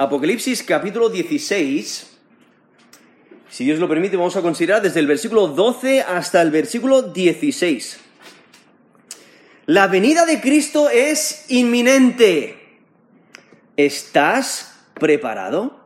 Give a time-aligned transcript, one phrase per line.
[0.00, 2.06] Apocalipsis capítulo 16.
[3.50, 8.00] Si Dios lo permite, vamos a considerar desde el versículo 12 hasta el versículo 16.
[9.66, 12.78] La venida de Cristo es inminente.
[13.76, 15.78] ¿Estás preparado?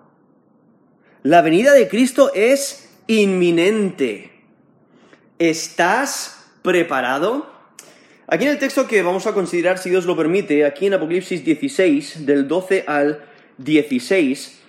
[1.24, 4.30] La venida de Cristo es inminente.
[5.40, 7.52] ¿Estás preparado?
[8.28, 11.44] Aquí en el texto que vamos a considerar, si Dios lo permite, aquí en Apocalipsis
[11.44, 14.60] 16, del 12 al 16,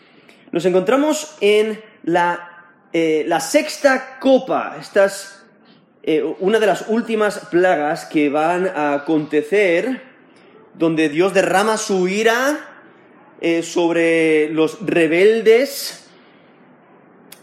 [0.52, 4.78] nos encontramos en la, eh, la sexta copa.
[4.80, 5.44] Esta es
[6.04, 10.02] eh, una de las últimas plagas que van a acontecer,
[10.76, 12.60] donde Dios derrama su ira
[13.42, 16.06] eh, sobre los rebeldes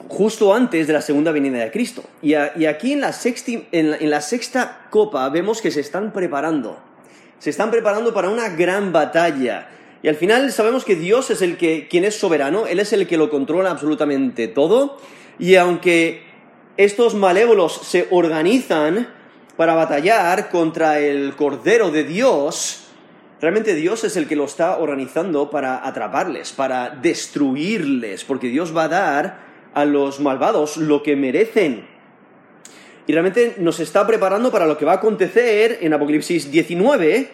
[0.09, 2.05] justo antes de la segunda venida de Cristo.
[2.23, 3.13] Y, aquí en la,
[3.73, 6.79] en la sexta copa vemos que se están preparando.
[7.39, 9.69] Se están preparando para una gran batalla.
[10.03, 13.07] Y al final sabemos que Dios es el que, quien es soberano, Él es el
[13.07, 14.99] que lo controla absolutamente todo.
[15.39, 16.23] Y aunque
[16.77, 19.09] estos malévolos se organizan
[19.57, 22.89] para batallar contra el Cordero de Dios,
[23.41, 28.85] realmente Dios es el que lo está organizando para atraparles, para destruirles, porque Dios va
[28.85, 29.41] a dar
[29.73, 31.87] a los malvados lo que merecen.
[33.07, 37.31] Y realmente nos está preparando para lo que va a acontecer en Apocalipsis 19,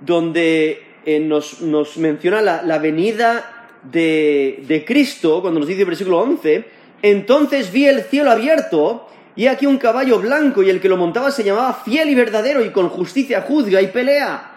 [0.00, 6.64] donde eh, nos, menciona la, venida de, de, Cristo, cuando nos dice el versículo 11,
[7.02, 11.30] entonces vi el cielo abierto, y aquí un caballo blanco, y el que lo montaba
[11.30, 14.52] se llamaba fiel y verdadero, y con justicia juzga y pelea.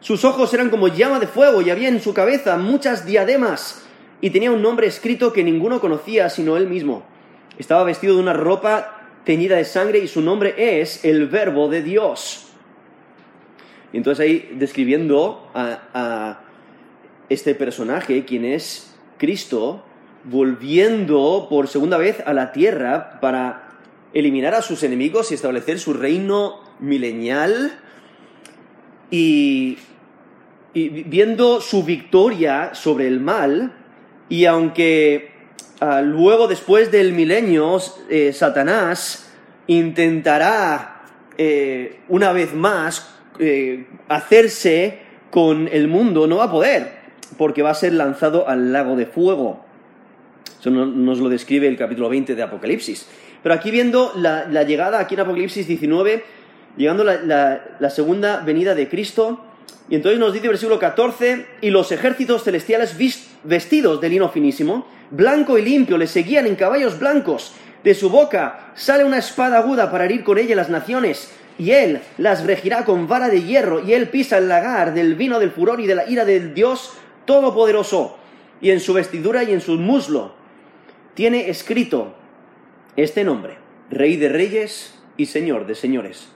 [0.00, 3.84] Sus ojos eran como llama de fuego, y había en su cabeza muchas diademas
[4.20, 7.02] y tenía un nombre escrito que ninguno conocía sino él mismo.
[7.58, 11.82] Estaba vestido de una ropa teñida de sangre y su nombre es el Verbo de
[11.82, 12.47] Dios.
[13.92, 16.40] Y entonces ahí describiendo a,
[17.28, 19.84] este personaje, quien es Cristo,
[20.24, 23.68] volviendo por segunda vez a la tierra para
[24.14, 27.78] eliminar a sus enemigos y establecer su reino milenial
[29.10, 29.78] y,
[30.72, 33.74] viendo su victoria sobre el mal,
[34.28, 35.32] y aunque
[35.80, 39.30] ah, luego, después del milenio, eh, Satanás
[39.66, 41.02] intentará
[41.36, 44.98] eh, una vez más eh, hacerse
[45.30, 46.92] con el mundo, no va a poder,
[47.36, 49.64] porque va a ser lanzado al lago de fuego.
[50.58, 53.06] Eso nos lo describe el capítulo 20 de Apocalipsis.
[53.42, 56.24] Pero aquí viendo la, llegada, aquí en Apocalipsis 19,
[56.76, 59.44] llegando la, la segunda venida de Cristo,
[59.88, 62.96] y entonces nos dice el versículo 14, y los ejércitos celestiales
[63.44, 67.54] vestidos de lino finísimo, blanco y limpio, le seguían en caballos blancos.
[67.84, 72.00] De su boca sale una espada aguda para herir con ella las naciones, y él
[72.16, 75.80] las regirá con vara de hierro, y él pisa el lagar del vino del furor
[75.80, 78.16] y de la ira del Dios Todopoderoso.
[78.60, 80.32] Y en su vestidura y en su muslo
[81.14, 82.14] tiene escrito
[82.96, 83.58] este nombre,
[83.90, 86.28] Rey de Reyes y Señor de Señores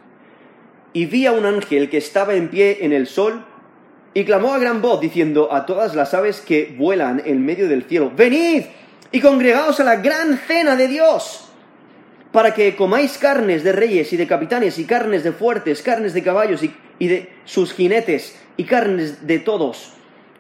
[0.93, 3.45] y vi a un ángel que estaba en pie en el sol
[4.15, 7.85] y clamó a gran voz diciendo a todas las aves que vuelan en medio del
[7.85, 8.65] cielo, venid
[9.11, 11.49] y congregaos a la gran cena de Dios,
[12.33, 16.23] para que comáis carnes de reyes y de capitanes y carnes de fuertes, carnes de
[16.23, 19.93] caballos y, y de sus jinetes y carnes de todos,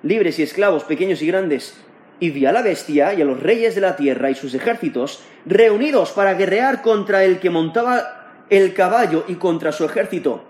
[0.03, 1.75] libres y esclavos, pequeños y grandes.
[2.19, 5.22] Y vi a la bestia y a los reyes de la tierra y sus ejércitos
[5.44, 10.44] reunidos para guerrear contra el que montaba el caballo y contra su ejército.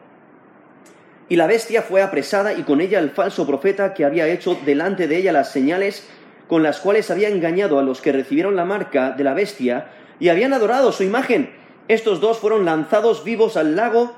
[1.28, 5.08] Y la bestia fue apresada y con ella el falso profeta que había hecho delante
[5.08, 6.06] de ella las señales
[6.46, 9.86] con las cuales había engañado a los que recibieron la marca de la bestia
[10.20, 11.50] y habían adorado su imagen.
[11.88, 14.12] Estos dos fueron lanzados vivos al lago,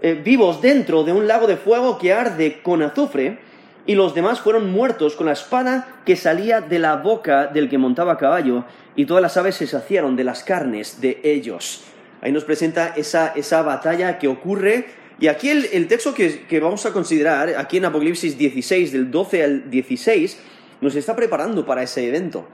[0.00, 3.38] eh, vivos dentro de un lago de fuego que arde con azufre,
[3.84, 7.78] y los demás fueron muertos con la espada que salía de la boca del que
[7.78, 8.64] montaba caballo,
[8.96, 11.84] y todas las aves se saciaron de las carnes de ellos.
[12.22, 14.86] Ahí nos presenta esa, esa batalla que ocurre.
[15.18, 19.70] Y aquí el, texto que, vamos a considerar, aquí en Apocalipsis 16, del 12 al
[19.70, 20.38] 16,
[20.80, 22.46] nos está preparando para ese evento.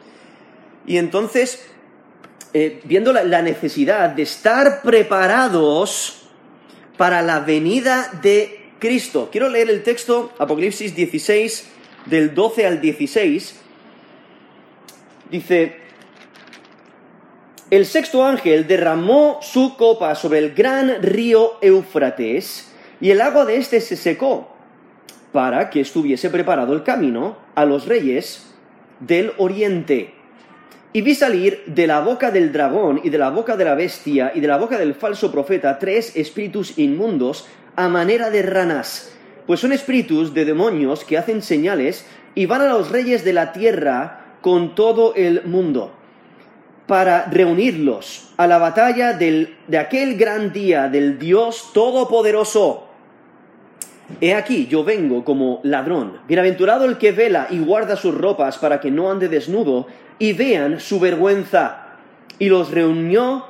[0.87, 1.69] Y entonces,
[2.61, 6.23] eh, viendo la, la necesidad de estar preparados
[6.97, 11.71] para la venida de Cristo, quiero leer el texto, Apocalipsis 16,
[12.07, 13.61] del 12 al 16.
[15.31, 15.77] Dice,
[17.71, 23.59] el sexto ángel derramó su copa sobre el gran río Éufrates y el agua de
[23.59, 24.53] éste se secó
[25.31, 28.53] para que estuviese preparado el camino a los reyes
[28.99, 30.18] del oriente.
[30.93, 34.33] Y vi salir de la boca del dragón y de la boca de la bestia
[34.35, 37.47] y de la boca del falso profeta tres espíritus inmundos
[37.77, 39.13] a manera de ranas,
[39.47, 43.53] pues son espíritus de demonios que hacen señales y van a los reyes de la
[43.53, 45.93] tierra con todo el mundo
[46.89, 52.88] para reunirlos a la batalla del, de aquel gran día del Dios Todopoderoso.
[54.21, 56.19] He aquí, yo vengo como ladrón.
[56.27, 59.87] Bienaventurado el que vela y guarda sus ropas para que no ande desnudo
[60.19, 61.97] y vean su vergüenza.
[62.39, 63.45] Y los reunió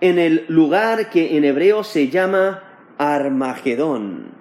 [0.00, 2.62] en el lugar que en hebreo se llama
[2.96, 4.40] Armagedón.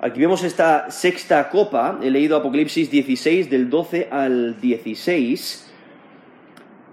[0.00, 5.71] Aquí vemos esta sexta copa, he leído Apocalipsis 16 del 12 al 16,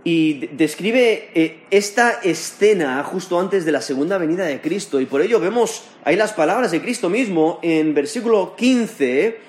[0.03, 5.21] y describe eh, esta escena justo antes de la segunda venida de Cristo, y por
[5.21, 9.39] ello vemos ahí las palabras de Cristo mismo en versículo 15,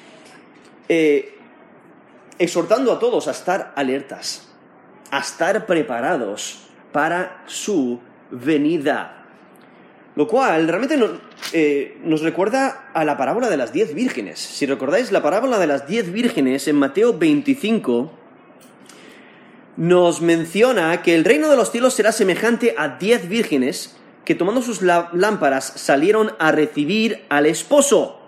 [0.88, 1.34] eh,
[2.38, 4.48] exhortando a todos a estar alertas,
[5.10, 8.00] a estar preparados para su
[8.30, 9.16] venida.
[10.16, 10.98] Lo cual realmente
[11.52, 14.40] eh, nos, recuerda a la parábola de las diez vírgenes.
[14.40, 18.19] Si recordáis la parábola de las diez vírgenes en Mateo 25,
[19.76, 24.62] nos menciona que el reino de los cielos será semejante a diez vírgenes que tomando
[24.62, 28.20] sus lámparas salieron a recibir al esposo.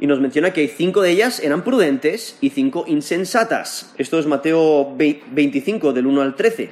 [0.00, 3.94] Y nos menciona que cinco de ellas eran prudentes y cinco insensatas.
[3.96, 6.70] Esto es Mateo 25, del 1 al 13.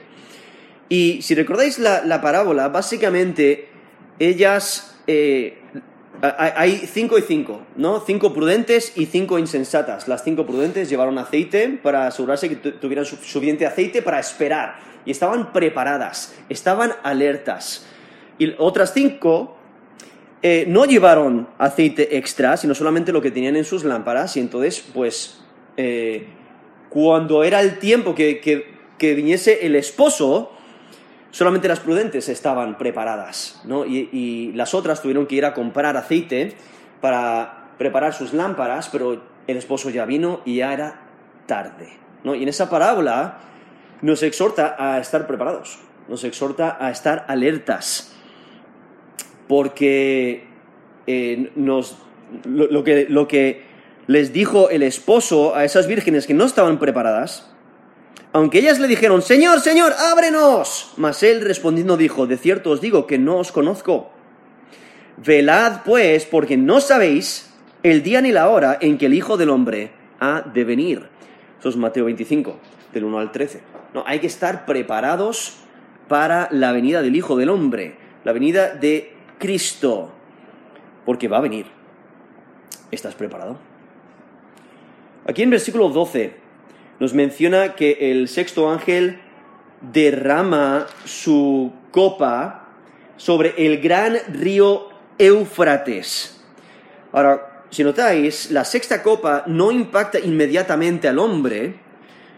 [0.88, 3.68] Y si recordáis la parábola, básicamente
[4.18, 5.58] ellas, eh,
[6.20, 8.00] hay cinco y cinco, ¿no?
[8.00, 10.06] Cinco prudentes y cinco insensatas.
[10.06, 14.78] Las cinco prudentes llevaron aceite para asegurarse que tuvieran suficiente aceite para esperar.
[15.04, 17.86] Y estaban preparadas, estaban alertas.
[18.38, 19.56] Y otras cinco
[20.42, 24.36] eh, no llevaron aceite extra, sino solamente lo que tenían en sus lámparas.
[24.36, 25.40] Y entonces, pues,
[25.76, 26.26] eh,
[26.88, 30.52] cuando era el tiempo que, que viniese el esposo,
[31.32, 33.84] solamente las prudentes estaban preparadas, ¿no?
[33.84, 36.54] Y, las otras tuvieron que ir a comprar aceite
[37.00, 41.00] para preparar sus lámparas, pero el esposo ya vino y ya era
[41.46, 41.88] tarde,
[42.22, 42.36] ¿no?
[42.36, 43.38] Y en esa parábola
[44.02, 48.14] nos exhorta a estar preparados, nos exhorta a estar alertas,
[49.48, 50.44] porque
[51.06, 51.96] eh, nos,
[52.44, 53.64] lo, que, lo que
[54.06, 57.51] les dijo el esposo a esas vírgenes que no estaban preparadas,
[58.32, 60.92] aunque ellas le dijeron, Señor, Señor, ábrenos.
[60.96, 64.10] Mas él respondiendo dijo, de cierto os digo que no os conozco.
[65.18, 67.52] Velad pues, porque no sabéis
[67.82, 71.08] el día ni la hora en que el Hijo del Hombre ha de venir.
[71.60, 72.56] Eso es Mateo 25,
[72.92, 73.60] del 1 al 13.
[73.92, 75.58] No, hay que estar preparados
[76.08, 80.10] para la venida del Hijo del Hombre, la venida de Cristo,
[81.04, 81.66] porque va a venir.
[82.90, 83.58] ¿Estás preparado?
[85.26, 86.41] Aquí en versículo 12
[87.00, 89.20] nos menciona que el sexto ángel
[89.80, 92.68] derrama su copa
[93.16, 96.40] sobre el gran río Éufrates.
[97.12, 101.74] Ahora, si notáis, la sexta copa no impacta inmediatamente al hombre,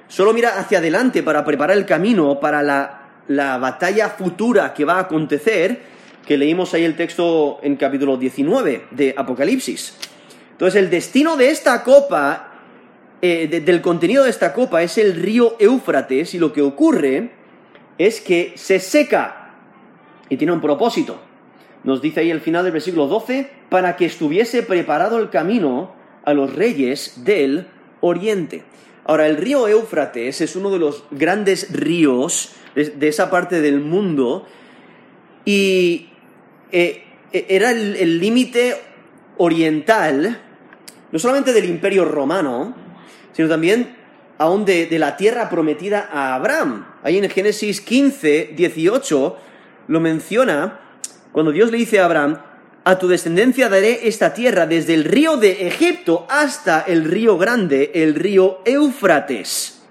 [0.08, 4.94] solo mira hacia adelante para preparar el camino para la, la batalla futura que va
[4.94, 5.80] a acontecer,
[6.26, 9.96] que leímos ahí el texto en capítulo 19 de Apocalipsis.
[10.52, 12.53] Entonces, el destino de esta copa
[13.26, 17.30] eh, del contenido de esta copa es el río Éufrates y lo que ocurre
[17.96, 19.54] es que se seca
[20.28, 21.22] y tiene un propósito.
[21.84, 26.34] Nos dice ahí al final del versículo 12, para que estuviese preparado el camino a
[26.34, 27.66] los reyes del
[28.02, 28.62] oriente.
[29.06, 34.44] Ahora, el río Éufrates es uno de los grandes ríos de, esa parte del mundo
[35.46, 36.10] y
[36.72, 38.76] eh, e, era el límite
[39.38, 40.42] oriental,
[41.10, 42.83] no solamente del imperio romano,
[43.34, 43.96] sino también
[44.38, 46.86] aún de, la tierra prometida a Abraham.
[47.02, 49.36] Ahí en Génesis 15, 18
[49.88, 50.80] lo menciona
[51.32, 52.38] cuando Dios le dice a Abraham,
[52.84, 57.90] a tu descendencia daré esta tierra desde el río de Egipto hasta el río grande,
[57.94, 59.82] el río Éufrates.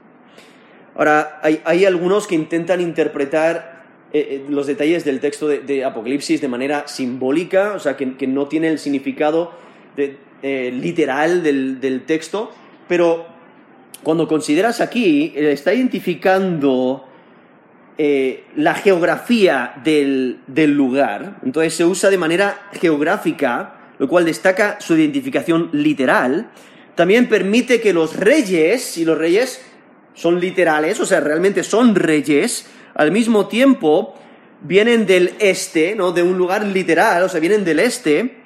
[0.95, 3.83] Ahora, hay, algunos que intentan interpretar
[4.13, 8.47] eh, eh, los detalles del texto de, Apocalipsis de manera simbólica, o sea, que, no
[8.47, 9.51] tiene el significado
[9.97, 12.51] eh, literal del texto,
[12.88, 13.32] pero
[14.03, 17.07] cuando consideras aquí, eh, está identificando
[17.98, 24.95] eh, la geografía del, lugar, entonces se usa de manera geográfica, lo cual destaca su
[24.95, 26.50] identificación literal.
[26.95, 29.62] También permite que los reyes, si los reyes
[30.13, 34.15] son literales, o sea, realmente son reyes, al mismo tiempo
[34.62, 36.12] vienen del este, ¿no?
[36.12, 38.38] De un lugar literal, o sea, vienen del este.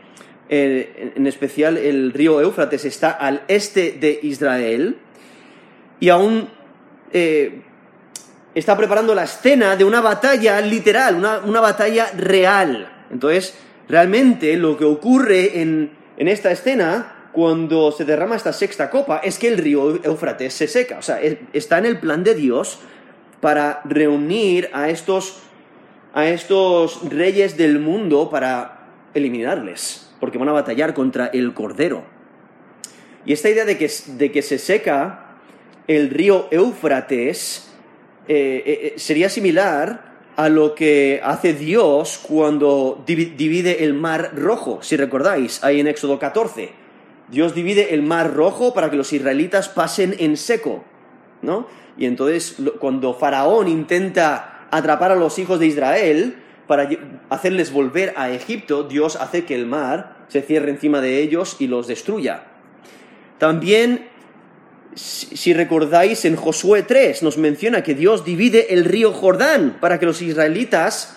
[0.50, 4.98] En especial el río Éufrates está al este de Israel
[6.00, 6.50] y aún
[7.12, 7.62] eh,
[8.54, 13.06] está preparando la escena de una batalla literal, una, batalla real.
[13.12, 13.56] Entonces,
[13.88, 19.48] realmente lo que ocurre en, esta escena, cuando se derrama esta sexta copa es que
[19.48, 20.98] el río Éufrates se seca.
[20.98, 21.20] O sea,
[21.54, 22.80] está en el plan de Dios
[23.42, 25.40] para reunir a estos,
[26.14, 32.04] a estos reyes del mundo para eliminarles, porque van a batallar contra el Cordero.
[33.26, 35.27] Y esta idea de que, de que se seca
[35.88, 37.68] el río Éufrates
[38.28, 44.80] eh, eh, eh, sería similar a lo que hace Dios cuando divide el mar rojo,
[44.84, 46.70] si recordáis, ahí en Éxodo 14.
[47.30, 50.84] Dios divide el mar rojo para que los israelitas pasen en seco,
[51.42, 51.68] ¿no?
[51.98, 56.36] Y entonces cuando Faraón intenta atrapar a los hijos de Israel
[56.68, 56.88] para
[57.30, 61.68] hacerles volver a Egipto, Dios hace que el mar se cierre encima de ellos y
[61.68, 62.44] los destruya.
[63.40, 64.10] También
[64.98, 70.08] si recordáis, en Josué 3 nos menciona que Dios divide el río Jordán para que
[70.08, 71.16] los israelitas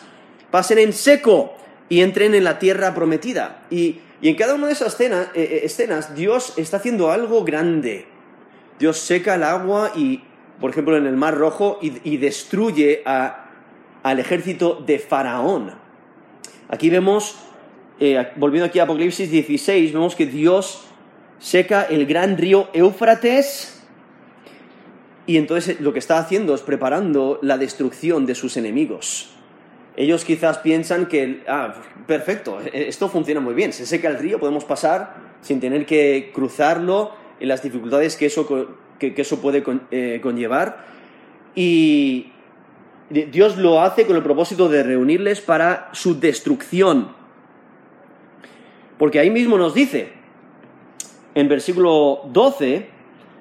[0.50, 1.54] pasen en seco
[1.88, 3.66] y entren en la tierra prometida.
[3.70, 8.04] Y, en cada una de esas eh, eh, escenas, Dios está haciendo algo grande.
[8.78, 10.20] Dios seca el agua y,
[10.60, 15.72] por ejemplo, en el Mar Rojo y, destruye al ejército de Faraón.
[16.68, 17.36] Aquí vemos,
[17.98, 20.84] eh, volviendo aquí a Apocalipsis 16, vemos que Dios
[21.40, 23.82] seca el gran río Éufrates
[25.26, 29.30] y entonces lo que está haciendo es preparando la destrucción de sus enemigos.
[29.96, 31.74] Ellos quizás piensan que, ah,
[32.06, 37.12] perfecto, esto funciona muy bien, se seca el río, podemos pasar sin tener que cruzarlo,
[37.40, 38.46] en las dificultades que eso,
[38.98, 40.84] que, eso puede eh, conllevar.
[41.54, 42.32] Y
[43.08, 47.12] Dios lo hace con el propósito de reunirles para su destrucción.
[48.98, 50.12] Porque ahí mismo nos dice,
[51.34, 52.88] en versículo 12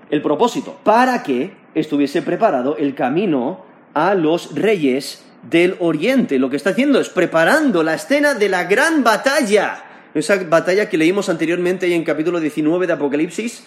[0.10, 6.39] el propósito, para que estuviese preparado el camino a los reyes del oriente.
[6.39, 9.84] Lo que está haciendo es preparando la escena de la gran batalla.
[10.13, 13.65] Esa batalla que leímos anteriormente en capítulo 19 de Apocalipsis,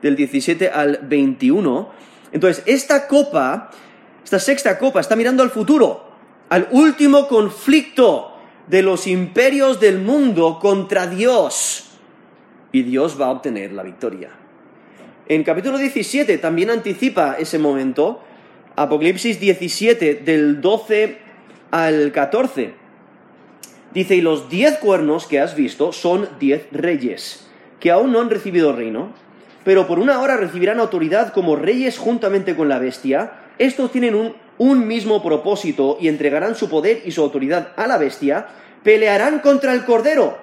[0.00, 1.90] del 17 al 21.
[2.32, 3.70] Entonces, esta copa,
[4.24, 6.10] esta sexta copa, está mirando al futuro,
[6.48, 8.34] al último conflicto
[8.66, 11.91] de los imperios del mundo contra Dios
[12.72, 14.30] y Dios va a obtener la victoria.
[15.28, 18.20] En capítulo 17 también anticipa ese momento,
[18.74, 21.18] Apocalipsis 17 del 12
[21.70, 22.74] al 14.
[23.94, 27.46] Dice, y los diez cuernos que has visto son diez reyes,
[27.78, 29.12] que aún no han recibido reino,
[29.64, 33.32] pero por una hora recibirán autoridad como reyes juntamente con la bestia.
[33.58, 37.98] Estos tienen un, un mismo propósito y entregarán su poder y su autoridad a la
[37.98, 38.48] bestia,
[38.82, 40.38] pelearán contra el cordero.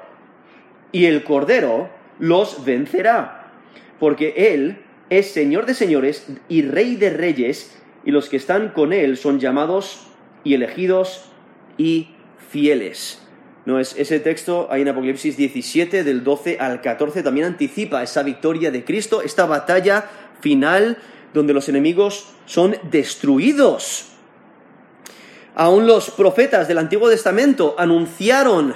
[0.92, 3.52] Y el cordero los vencerá,
[4.00, 8.94] porque Él es Señor de señores y Rey de reyes, y los que están con
[8.94, 10.08] Él son llamados
[10.44, 11.32] y elegidos
[11.78, 12.10] y
[12.50, 13.22] fieles.
[13.66, 18.24] No es ese texto ahí en Apocalipsis 17 del 12 al 14 también anticipa esa
[18.24, 20.10] victoria de Cristo, esta batalla
[20.40, 20.98] final
[21.34, 24.08] donde los enemigos son destruidos.
[25.56, 28.74] Aún los profetas del Antiguo Testamento anunciaron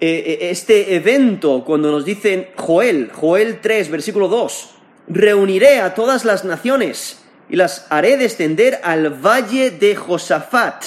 [0.00, 4.74] este evento cuando nos dicen Joel, Joel 3, versículo 2,
[5.08, 10.84] reuniré a todas las naciones y las haré descender al valle de Josafat,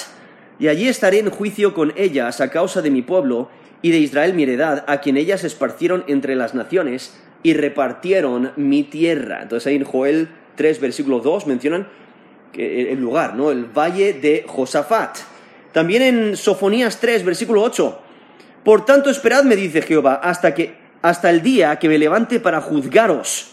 [0.58, 3.48] y allí estaré en juicio con ellas a causa de mi pueblo
[3.82, 8.84] y de Israel mi heredad, a quien ellas esparcieron entre las naciones y repartieron mi
[8.84, 9.42] tierra.
[9.42, 11.88] Entonces ahí en Joel 3, versículo 2 mencionan
[12.54, 13.50] el lugar, ¿no?
[13.50, 15.16] El valle de Josafat.
[15.72, 18.00] También en Sofonías 3, versículo 8,
[18.64, 23.52] por tanto, esperadme, dice Jehová, hasta que hasta el día que me levante para juzgaros,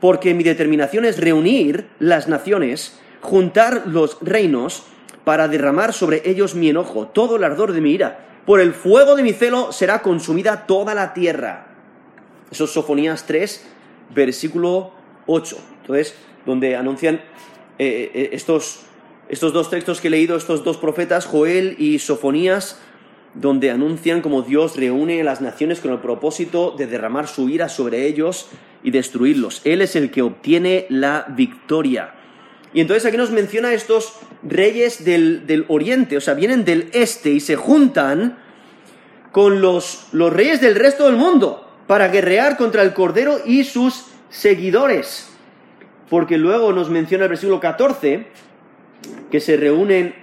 [0.00, 4.84] porque mi determinación es reunir las naciones, juntar los reinos,
[5.24, 8.26] para derramar sobre ellos mi enojo, todo el ardor de mi ira.
[8.44, 11.66] Por el fuego de mi celo será consumida toda la tierra.
[12.50, 13.64] Eso es Sofonías 3,
[14.14, 14.92] versículo
[15.26, 15.56] 8.
[15.82, 17.16] Entonces, donde anuncian
[17.78, 18.80] eh, eh, estos,
[19.28, 22.80] estos dos textos que he leído, estos dos profetas, Joel y Sofonías,
[23.34, 27.68] donde anuncian cómo Dios reúne a las naciones con el propósito de derramar su ira
[27.68, 28.48] sobre ellos
[28.82, 29.62] y destruirlos.
[29.64, 32.14] Él es el que obtiene la victoria.
[32.74, 37.40] Y entonces aquí nos menciona estos reyes del, oriente, o sea, vienen del este y
[37.40, 38.38] se juntan
[39.30, 44.06] con los, los reyes del resto del mundo para guerrear contra el Cordero y sus
[44.30, 45.30] seguidores.
[46.08, 48.26] Porque luego nos menciona el versículo 14
[49.30, 50.21] que se reúnen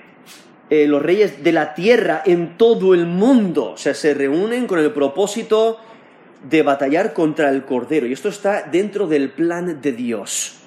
[0.69, 3.71] eh, los reyes de la tierra en todo el mundo.
[3.71, 5.79] O sea, se reúnen con el propósito
[6.47, 8.07] de batallar contra el Cordero.
[8.07, 10.57] Y esto está dentro del plan de Dios.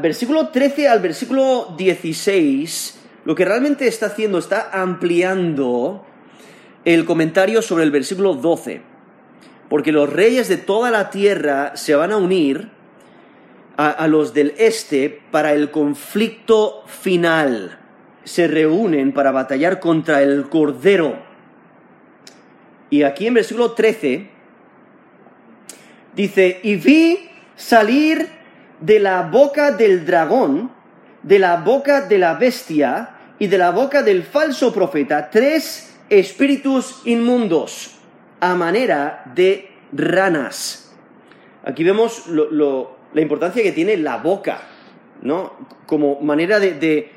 [0.00, 6.04] versículo 13 al versículo 16, lo que realmente está haciendo, está ampliando
[6.84, 8.82] el comentario sobre el versículo 12.
[9.68, 12.70] porque los reyes de toda la tierra se van a unir
[13.78, 17.77] a, los del este para el conflicto final.
[18.28, 21.16] Se reúnen para batallar contra el Cordero.
[22.90, 24.28] Y aquí en versículo 13
[26.14, 28.28] dice, y vi salir
[28.80, 30.70] de la boca del dragón,
[31.22, 37.00] de la boca de la bestia y de la boca del falso profeta tres espíritus
[37.06, 37.96] inmundos
[38.40, 40.94] a manera de ranas.
[41.64, 44.60] Aquí vemos la importancia que tiene la boca,
[45.22, 45.54] ¿no?
[45.86, 47.10] Como manera de,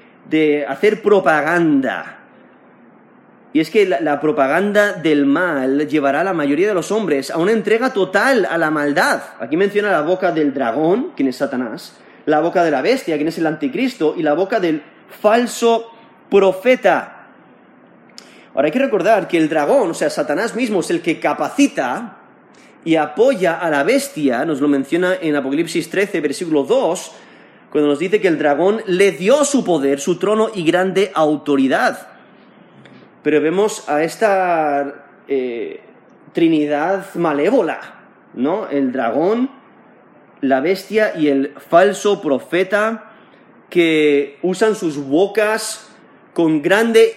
[0.67, 2.17] hacer propaganda.
[3.53, 7.37] Y es que la, propaganda del mal llevará a la mayoría de los hombres a
[7.37, 9.21] una entrega total a la maldad.
[9.39, 13.27] Aquí menciona la boca del dragón, quien es Satanás, la boca de la bestia, quien
[13.27, 14.81] es el anticristo, y la boca del
[15.21, 15.91] falso
[16.29, 17.27] profeta.
[18.53, 22.17] Ahora hay que recordar que el dragón, o sea, Satanás mismo, es el que capacita
[22.85, 27.11] y apoya a la bestia, nos lo menciona en Apocalipsis 13, versículo 2,
[27.71, 32.09] cuando nos dice que el dragón le dio su poder, su trono y grande autoridad.
[33.23, 35.81] Pero vemos a esta eh,
[36.33, 37.79] Trinidad malévola,
[38.33, 38.67] ¿no?
[38.69, 39.49] El dragón,
[40.41, 43.11] la bestia y el falso profeta
[43.69, 45.89] que usan sus bocas
[46.33, 47.15] con grande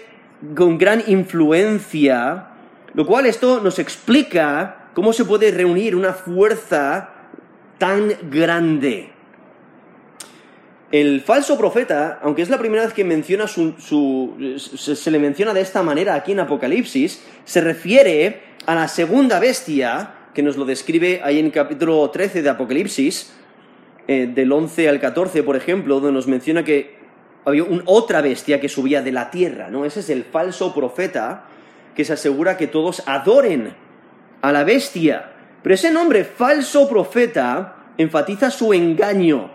[0.55, 2.49] con gran influencia,
[2.93, 7.11] lo cual esto nos explica cómo se puede reunir una fuerza
[7.79, 9.14] tan grande.
[10.95, 13.75] El falso profeta, aunque es la primera vez que menciona su,
[14.57, 20.15] se, le menciona de esta manera aquí en Apocalipsis, se refiere a la segunda bestia,
[20.33, 23.35] que nos lo describe ahí en capítulo 13 de Apocalipsis,
[24.07, 26.95] eh, del 11 al 14, por ejemplo, donde nos menciona que
[27.45, 29.85] había otra bestia que subía de la tierra, ¿no?
[29.85, 31.47] Ese es el falso profeta
[31.97, 33.75] que se asegura que todos adoren
[34.43, 35.33] a la bestia.
[35.61, 39.54] Pero ese nombre, falso profeta, enfatiza su engaño.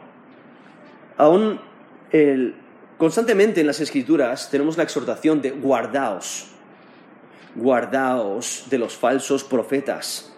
[1.20, 1.60] Aún
[2.98, 6.48] constantemente en las escrituras tenemos la exhortación de guardaos,
[7.56, 10.34] guardaos de los falsos profetas.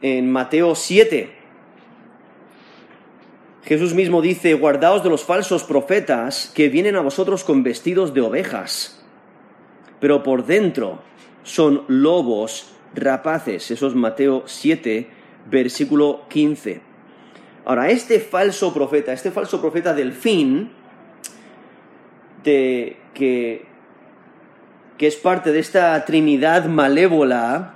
[0.00, 1.32] En Mateo 7,
[3.64, 8.20] Jesús mismo dice, guardaos de los falsos profetas que vienen a vosotros con vestidos de
[8.20, 9.04] ovejas,
[9.98, 11.00] pero por dentro
[11.42, 13.72] son lobos rapaces.
[13.72, 15.10] Eso es Mateo 7,
[15.50, 16.89] versículo 15.
[17.64, 20.70] Ahora, este falso profeta, este falso profeta del fin,
[22.42, 23.66] de, que,
[24.96, 27.74] que es parte de esta trinidad malévola,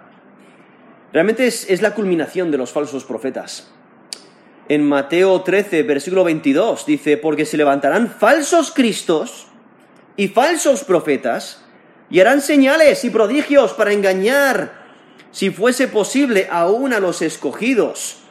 [1.12, 3.74] realmente es la culminación de los falsos profetas
[4.68, 9.46] en Mateo 13, versículo 22, dice, porque se levantarán falsos cristos
[10.16, 11.62] y falsos profetas
[12.10, 14.84] y harán señales y prodigios para engañar,
[15.32, 18.23] si fuese posible, aún a los escogidos.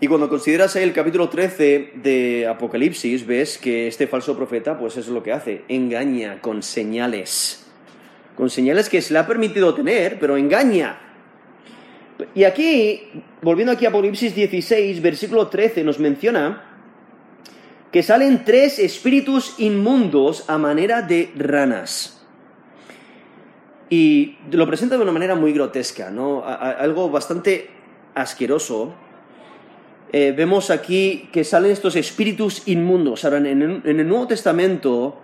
[0.00, 5.08] Y cuando consideras el capítulo 13 de Apocalipsis, ves que este falso profeta, pues es
[5.08, 7.66] lo que hace, engaña con señales.
[8.36, 11.00] Con señales que se le ha permitido tener, pero engaña.
[12.32, 13.10] Y aquí,
[13.42, 16.64] volviendo aquí a Apocalipsis 16, versículo 13, nos menciona
[17.90, 22.24] que salen tres espíritus inmundos a manera de ranas.
[23.90, 26.44] Y lo presenta de una manera muy grotesca, ¿no?
[26.44, 27.70] algo bastante
[28.14, 28.94] asqueroso.
[30.12, 33.24] Eh, vemos aquí que salen estos espíritus inmundos.
[33.24, 35.18] Ahora, en el Nuevo Testamento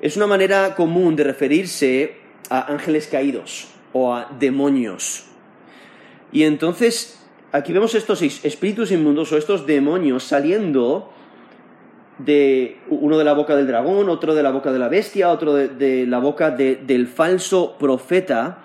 [0.00, 2.16] es una manera común de referirse
[2.50, 5.24] a ángeles caídos o a demonios.
[6.32, 11.10] Y entonces aquí vemos estos espíritus inmundos o estos demonios saliendo
[12.18, 15.54] de uno de la boca del dragón, otro de la boca de la bestia, otro
[15.54, 18.58] de, la boca del falso profeta.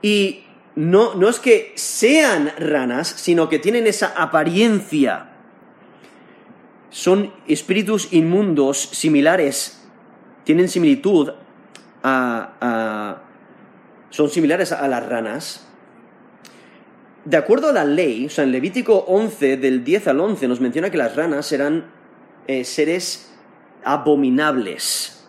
[0.00, 0.43] Y
[0.76, 5.30] no, no es que sean ranas, sino que tienen esa apariencia.
[6.90, 9.84] Son espíritus inmundos similares,
[10.44, 11.32] tienen similitud
[12.02, 13.22] a
[14.14, 15.66] son similares a las ranas,
[17.24, 20.60] de acuerdo a la ley, o sea, en Levítico 11, del 10 al 11, nos
[20.60, 21.86] menciona que las ranas eran
[22.46, 23.34] eh, seres
[23.82, 25.26] abominables.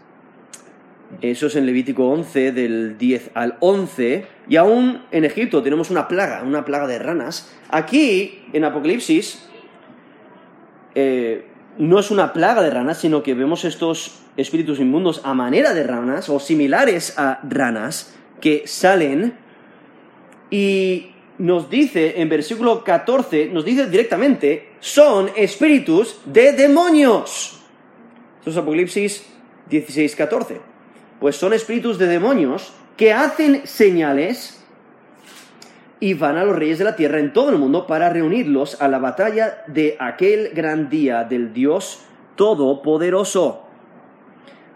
[1.20, 4.28] Eso es en Levítico 11, del 10 al 11.
[4.48, 7.52] Y aún en Egipto tenemos una plaga, una plaga de ranas.
[7.70, 9.48] Aquí, en Apocalipsis,
[10.94, 11.46] eh,
[11.78, 15.84] no es una plaga de ranas, sino que vemos estos espíritus inmundos a manera de
[15.84, 19.34] ranas o similares a ranas que salen
[20.50, 27.60] y nos dice en versículo 14, nos dice directamente, son espíritus de demonios.
[28.40, 29.26] Esto es Apocalipsis
[29.70, 30.62] 16, 14.
[31.20, 34.62] Pues son espíritus de demonios que hacen señales
[36.00, 38.88] y van a los reyes de la tierra en todo el mundo para reunirlos a
[38.88, 42.02] la batalla de aquel gran día del Dios
[42.36, 43.64] Todopoderoso.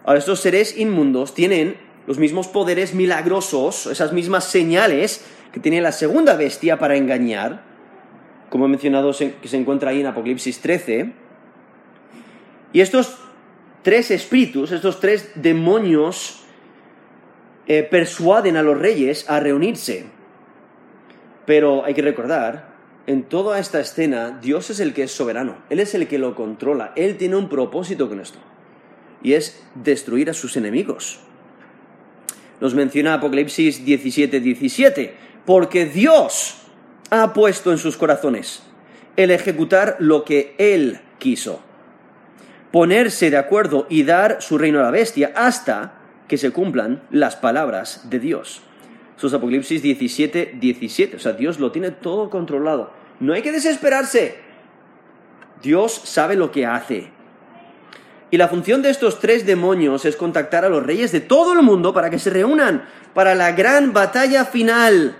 [0.06, 1.76] Ahora, estos seres inmundos tienen
[2.08, 7.62] los mismos poderes milagrosos, esas mismas señales que tiene la segunda bestia para engañar,
[8.50, 11.14] como he mencionado que se encuentra ahí en Apocalipsis 13.
[12.74, 13.18] Y estos
[13.84, 16.39] tres espíritus, estos tres demonios,
[17.70, 20.06] eh, persuaden a los reyes a reunirse.
[21.46, 22.74] Pero hay que recordar,
[23.06, 26.34] en toda esta escena, Dios es el que es soberano, Él es el que lo
[26.34, 28.40] controla, Él tiene un propósito con esto,
[29.22, 31.20] y es destruir a sus enemigos.
[32.60, 35.14] Nos menciona Apocalipsis 17, 17,
[35.46, 36.64] porque Dios
[37.12, 38.64] ha puesto en sus corazones
[39.16, 41.62] el ejecutar lo que Él quiso,
[42.72, 45.99] ponerse de acuerdo y dar su reino a la bestia hasta
[46.30, 48.62] que se cumplan las palabras de Dios.
[49.18, 51.18] Eso es Apocalipsis 17, 17.
[51.18, 52.94] O sea, Dios lo tiene todo controlado.
[53.20, 54.38] No hay que desesperarse.
[55.62, 57.12] Dios sabe lo que hace.
[58.32, 61.64] Y la función de estos tres demonios es contactar a los reyes de todo el
[61.64, 65.18] mundo para que se reúnan para la gran batalla final.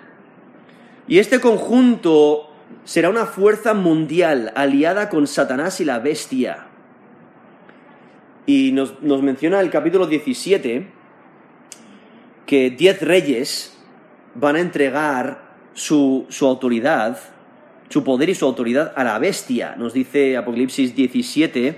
[1.08, 6.68] Y este conjunto será una fuerza mundial aliada con Satanás y la bestia.
[8.46, 10.99] Y nos, menciona el capítulo 17
[12.50, 13.78] que diez reyes
[14.34, 17.20] van a entregar su, su autoridad,
[17.90, 19.76] su poder y su autoridad a la bestia.
[19.78, 21.78] Nos dice Apocalipsis 17,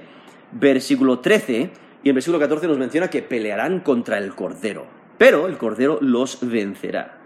[0.54, 1.72] versículo 13,
[2.04, 4.86] y en versículo 14 nos menciona que pelearán contra el Cordero,
[5.18, 7.18] pero el Cordero los vencerá.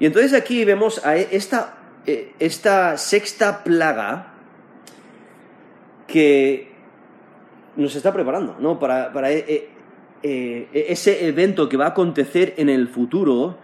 [0.00, 4.32] Y entonces aquí vemos a esta, eh, esta sexta plaga
[6.06, 6.72] que
[7.76, 8.78] nos está preparando, ¿no?
[8.78, 9.28] Para, para
[10.22, 13.58] eh, ese evento que va a acontecer en el futuro,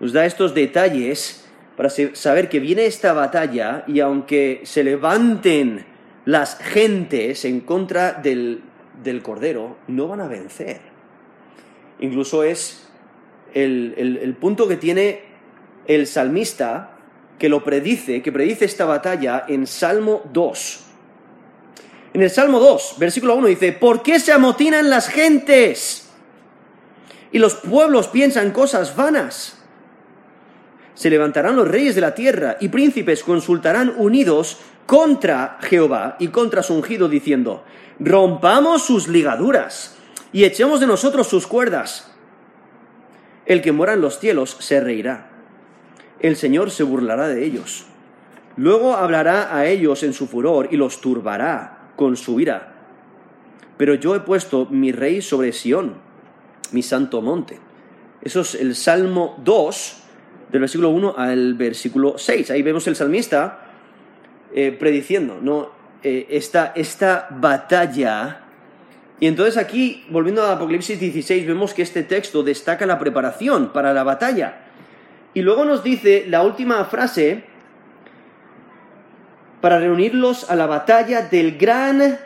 [0.00, 1.44] nos da estos detalles
[1.76, 5.86] para saber que viene esta batalla y aunque se levanten
[6.24, 8.62] las gentes en contra del,
[9.22, 10.80] Cordero no van a vencer.
[12.00, 12.88] Incluso es
[13.54, 15.22] el, punto que tiene
[15.86, 16.98] el salmista
[17.38, 20.86] que lo predice, que predice esta batalla en Salmo 2.
[22.12, 25.99] En el Salmo 2, versículo 1 dice, ¿por qué se amotinan las gentes?
[27.32, 29.58] Y los pueblos piensan cosas vanas.
[30.94, 36.62] Se levantarán los reyes de la tierra y príncipes consultarán unidos contra Jehová y contra
[36.62, 37.64] su ungido, diciendo,
[37.98, 39.96] rompamos sus ligaduras
[40.32, 42.12] y echemos de nosotros sus cuerdas.
[43.46, 45.30] El que mora en los cielos se reirá.
[46.18, 47.86] El Señor se burlará de ellos.
[48.56, 52.74] Luego hablará a ellos en su furor y los turbará con su ira.
[53.76, 55.94] Pero yo he puesto mi rey sobre Sión,
[56.72, 57.58] mi santo monte.
[58.22, 59.96] Eso es el Salmo 2,
[60.50, 62.50] del versículo 1 al versículo 6.
[62.50, 63.60] Ahí vemos el salmista
[64.52, 65.70] eh, prediciendo ¿no?
[66.02, 68.42] Eh, esta, esta batalla.
[69.20, 73.92] Y entonces aquí, volviendo a Apocalipsis 16, vemos que este texto destaca la preparación para
[73.92, 74.62] la batalla.
[75.34, 77.44] Y luego nos dice la última frase,
[79.60, 82.18] para reunirlos a la batalla del gran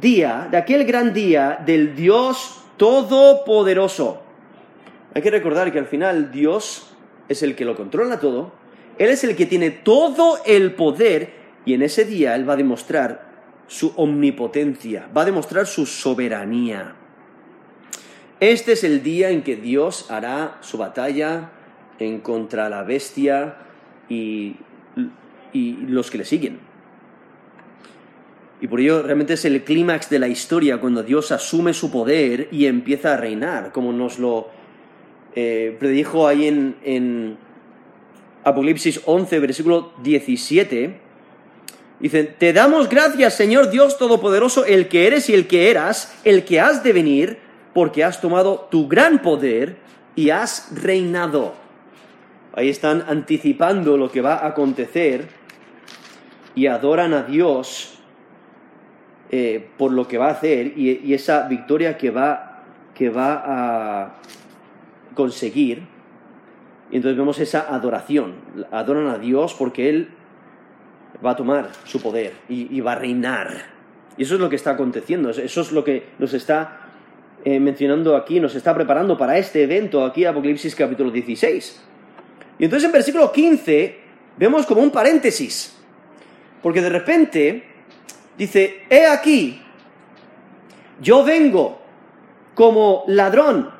[0.00, 4.22] día, de aquel gran día del Dios Todopoderoso.
[5.14, 6.94] Hay que recordar que al final Dios
[7.28, 8.52] es el que lo controla todo,
[8.98, 11.32] Él es el que tiene todo el poder
[11.64, 13.32] y en ese día Él va a demostrar
[13.66, 16.96] su omnipotencia, va a demostrar su soberanía.
[18.40, 21.50] Este es el día en que Dios hará su batalla
[21.98, 23.56] en contra la bestia
[24.08, 24.56] y,
[25.52, 26.73] y los que le siguen.
[28.64, 32.48] Y por ello realmente es el clímax de la historia cuando Dios asume su poder
[32.50, 34.48] y empieza a reinar, como nos lo
[35.34, 37.36] eh, predijo ahí en, en
[38.42, 40.98] Apocalipsis 11, versículo 17
[42.00, 46.46] Dicen, te damos gracias, Señor Dios Todopoderoso, el que eres y el que eras, el
[46.46, 47.40] que has de venir,
[47.74, 49.76] porque has tomado tu gran poder
[50.16, 51.52] y has reinado.
[52.54, 55.28] Ahí están anticipando lo que va a acontecer
[56.54, 57.93] y adoran a Dios
[59.30, 62.62] eh, por lo que va a hacer y, esa victoria que va,
[62.94, 64.14] que va a
[65.14, 65.82] conseguir.
[66.90, 68.34] Y entonces vemos esa adoración.
[68.70, 70.10] Adoran a Dios porque Él
[71.24, 73.74] va a tomar su poder y, va a reinar.
[74.16, 76.84] Y eso es lo que está aconteciendo, eso es lo que nos está
[77.44, 81.82] eh, mencionando aquí, nos está preparando para este evento aquí, Apocalipsis capítulo 16.
[82.58, 83.98] Y entonces en versículo 15
[84.38, 85.76] vemos como un paréntesis,
[86.62, 87.73] porque de repente
[88.38, 89.62] dice, he aquí,
[91.00, 91.80] yo vengo
[92.54, 93.74] como ladrón,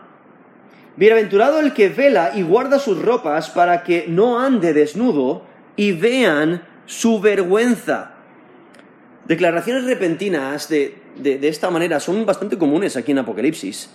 [0.97, 5.43] Bienaventurado el que vela y guarda sus ropas para que no ande desnudo
[5.75, 8.13] y vean su vergüenza.
[9.27, 10.95] Declaraciones repentinas de,
[11.43, 13.91] esta manera son bastante comunes aquí en Apocalipsis.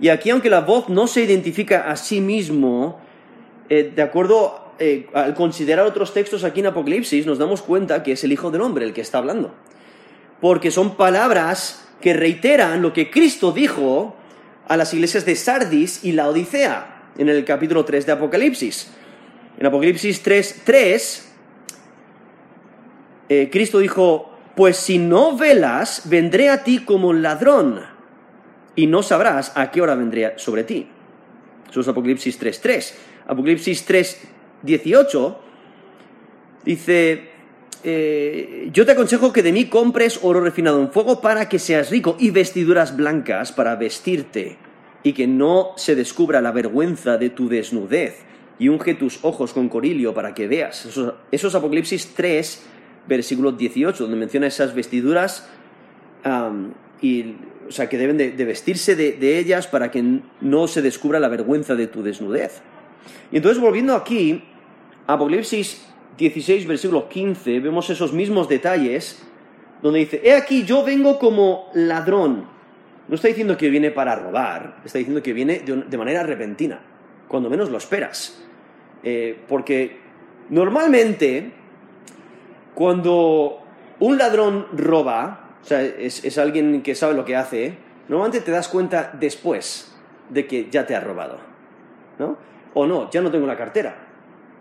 [0.00, 3.00] Y aquí, aunque la voz no se identifica a sí mismo,
[3.68, 8.12] eh, de acuerdo eh, al considerar otros textos aquí en Apocalipsis, nos damos cuenta que
[8.12, 9.52] es el Hijo del Hombre el que está hablando.
[10.44, 14.14] Porque son palabras que reiteran lo que Cristo dijo
[14.68, 18.92] a las iglesias de Sardis y la Odisea en el capítulo 3 de Apocalipsis.
[19.58, 21.32] En Apocalipsis 3, 3
[23.30, 27.80] eh, Cristo dijo, pues si no velas, vendré a ti como ladrón
[28.76, 30.86] y no sabrás a qué hora vendré sobre ti.
[31.70, 32.94] Eso es Apocalipsis 3.3.
[33.28, 35.36] Apocalipsis 3.18
[36.66, 37.33] dice,
[37.84, 41.90] eh, yo te aconsejo que de mí compres oro refinado en fuego para que seas
[41.90, 44.56] rico y vestiduras blancas para vestirte
[45.02, 48.24] y que no se descubra la vergüenza de tu desnudez
[48.58, 50.86] y unge tus ojos con corilio para que veas.
[50.86, 52.66] Eso, es Apocalipsis 3,
[53.06, 55.46] versículo 18, donde menciona esas vestiduras
[57.02, 57.34] y,
[57.68, 61.74] o sea, que deben de, vestirse de, ellas para que no se descubra la vergüenza
[61.74, 62.62] de tu desnudez.
[63.30, 64.42] Y entonces, volviendo aquí,
[65.06, 65.84] Apocalipsis
[66.16, 69.22] 16, versículo 15, vemos esos mismos detalles,
[69.82, 72.46] donde dice, he aquí, yo vengo como ladrón.
[73.08, 76.80] No está diciendo que viene para robar, está diciendo que viene de, manera repentina,
[77.28, 78.42] cuando menos lo esperas.
[79.02, 79.98] Eh, porque
[80.48, 81.52] normalmente
[82.74, 83.60] cuando
[84.00, 87.76] un ladrón roba, o sea, es, alguien que sabe lo que hace,
[88.08, 89.94] normalmente te das cuenta después
[90.30, 91.38] de que ya te ha robado.
[92.18, 92.36] ¿No?
[92.74, 93.96] O no, ya no tengo la cartera.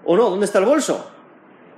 [0.06, 1.12] O no, ¿dónde está el bolso?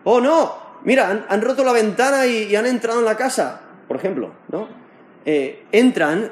[0.06, 4.32] O no, mira, han, roto la ventana y, han entrado en la casa, por ejemplo,
[4.48, 4.70] ¿no?
[5.26, 6.32] Eh, entran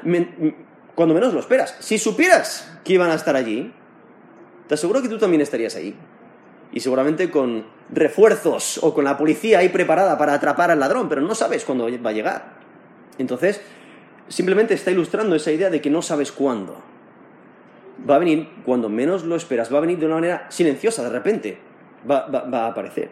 [0.94, 1.76] cuando menos lo esperas.
[1.80, 3.72] Si supieras que iban a estar allí,
[4.68, 5.94] te aseguro que tú también estarías ahí
[6.72, 11.20] y seguramente con refuerzos o con la policía ahí preparada para atrapar al ladrón, pero
[11.20, 12.54] no sabes cuándo va a llegar.
[13.18, 13.60] Entonces,
[14.28, 16.76] simplemente está ilustrando esa idea de que no sabes cuándo.
[18.08, 21.10] Va a venir cuando menos lo esperas, va a venir de una manera silenciosa, de
[21.10, 21.58] repente,
[22.10, 23.10] va, a aparecer.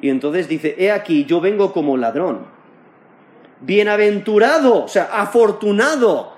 [0.00, 2.46] Y entonces dice, he aquí, yo vengo como ladrón.
[3.60, 6.32] Bienaventurado, o sea, afortunado.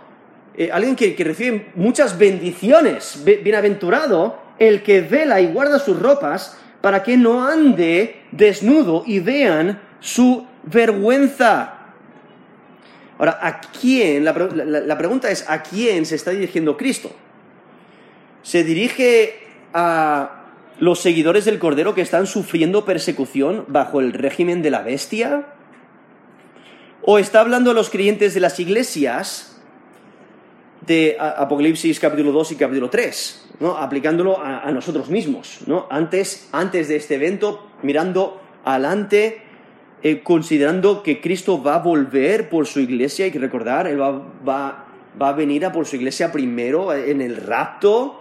[0.54, 3.22] Eh, alguien que, que recibe muchas bendiciones.
[3.24, 9.80] Bienaventurado el que vela y guarda sus ropas para que no ande desnudo y vean
[10.00, 11.78] su vergüenza.
[13.18, 14.24] Ahora, ¿a quién?
[14.24, 17.12] La, pregunta es, ¿a quién se está dirigiendo Cristo?
[18.42, 19.38] ¿Se dirige
[19.72, 20.41] a
[20.78, 25.46] los seguidores del Cordero que están sufriendo persecución bajo el régimen de la bestia?
[27.02, 29.52] ¿O está hablando a los creyentes de las iglesias
[30.86, 33.76] de Apocalipsis capítulo 2 y capítulo 3, ¿no?
[33.76, 35.60] aplicándolo a, nosotros mismos.
[35.66, 35.86] ¿no?
[35.90, 39.42] Antes, antes de este evento, mirando adelante,
[40.02, 44.10] eh, considerando que Cristo va a volver por su iglesia, hay que recordar, Él va,
[44.46, 44.86] va,
[45.20, 48.20] va a venir a por su iglesia primero en el rapto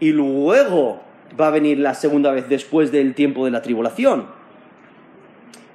[0.00, 1.02] y luego
[1.38, 4.26] va a venir la segunda vez después del tiempo de la tribulación.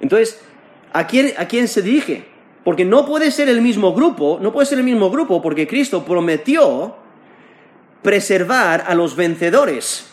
[0.00, 0.40] Entonces,
[0.92, 2.24] ¿a quién, a quién se dirige?
[2.64, 6.04] Porque no puede ser el mismo grupo, no puede ser el mismo grupo porque Cristo
[6.04, 6.96] prometió
[8.02, 10.10] preservar a los vencedores.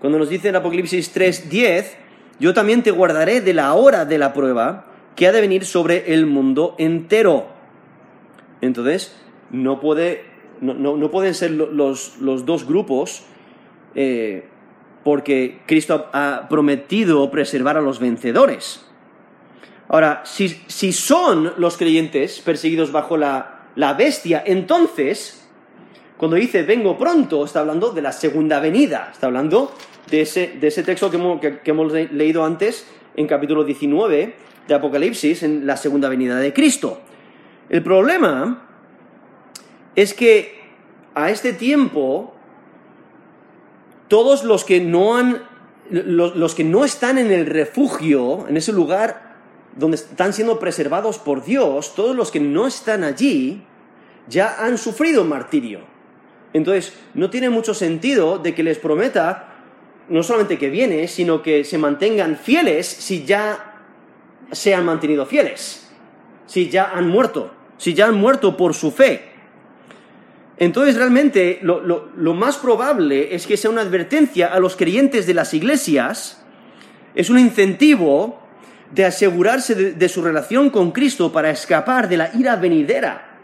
[0.00, 1.96] Cuando nos dice en Apocalipsis 3:10,
[2.40, 6.12] yo también te guardaré de la hora de la prueba que ha de venir sobre
[6.12, 7.46] el mundo entero.
[8.60, 9.14] Entonces,
[9.50, 10.24] no, puede,
[10.60, 13.24] no, pueden ser los, dos grupos
[13.94, 14.44] eh,
[15.04, 18.84] porque Cristo ha prometido preservar a los vencedores.
[19.88, 25.46] Ahora, si, son los creyentes perseguidos bajo la, bestia, entonces,
[26.16, 29.74] cuando dice vengo pronto, está hablando de la segunda venida, está hablando
[30.10, 34.34] de ese, de ese texto que hemos, que hemos leído antes en capítulo 19
[34.66, 37.00] de Apocalipsis, en la segunda venida de Cristo.
[37.68, 38.68] El problema
[39.94, 40.60] es que
[41.14, 42.31] a este tiempo
[44.12, 45.40] todos los que no han
[45.88, 49.36] los, que no están en el refugio, en ese lugar
[49.74, 53.62] donde están siendo preservados por Dios, todos los que no están allí
[54.28, 55.80] ya han sufrido martirio.
[56.52, 59.48] Entonces, no tiene mucho sentido de que les prometa
[60.10, 63.80] no solamente que viene, sino que se mantengan fieles si ya
[64.50, 65.90] se han mantenido fieles,
[66.44, 69.31] si ya han muerto, si ya han muerto por su fe.
[70.58, 75.34] Entonces, realmente, lo, lo más probable es que sea una advertencia a los creyentes de
[75.34, 76.44] las iglesias,
[77.14, 78.42] es un incentivo
[78.92, 83.38] de asegurarse de, su relación con Cristo para escapar de la ira venidera.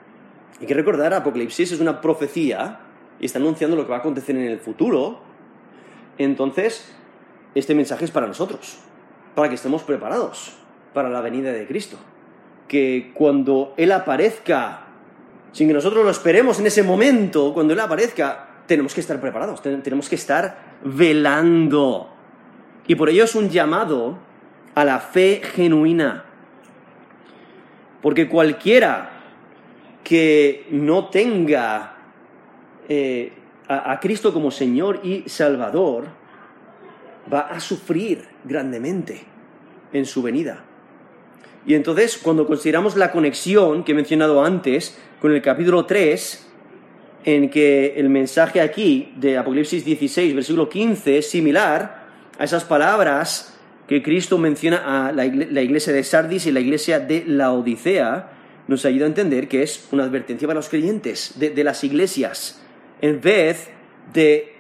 [0.61, 2.81] Hay que recordar, Apocalipsis es una profecía
[3.19, 5.21] y está anunciando lo que va a acontecer en el futuro,
[6.19, 6.93] entonces
[7.55, 8.79] este mensaje es para nosotros,
[9.35, 10.55] para que estemos preparados
[10.93, 11.97] para la venida de Cristo.
[12.67, 14.88] Que cuando Él aparezca,
[15.53, 19.63] sin que nosotros lo esperemos en ese momento, cuando Él aparezca, tenemos que estar preparados,
[19.63, 22.11] tenemos que estar velando.
[22.87, 24.19] Y por ello es un llamado
[24.75, 26.25] a la fe genuina.
[28.01, 29.11] Porque cualquiera
[30.05, 31.97] que no tenga
[32.89, 33.33] eh,
[33.69, 36.07] a, Cristo como Señor y Salvador
[37.33, 39.23] va a sufrir grandemente
[39.93, 40.65] en su venida.
[41.69, 46.47] Y entonces, cuando consideramos la conexión que he mencionado antes con el capítulo 3,
[47.25, 52.07] en que el mensaje aquí de Apocalipsis 16, versículo 15, es similar
[52.39, 53.55] a esas palabras
[53.87, 58.31] que Cristo menciona a la iglesia de Sardis y la iglesia de la Odisea,
[58.67, 62.63] nos ayuda a entender que es una advertencia para los creyentes de, las iglesias,
[63.03, 63.69] en vez
[64.15, 64.55] de,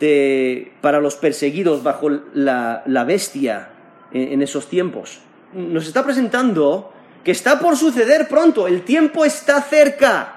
[0.00, 3.68] de, para los perseguidos bajo la, bestia
[4.10, 5.20] en, esos tiempos.
[5.52, 6.92] Nos está presentando
[7.24, 10.34] que está por suceder pronto, el tiempo está cerca.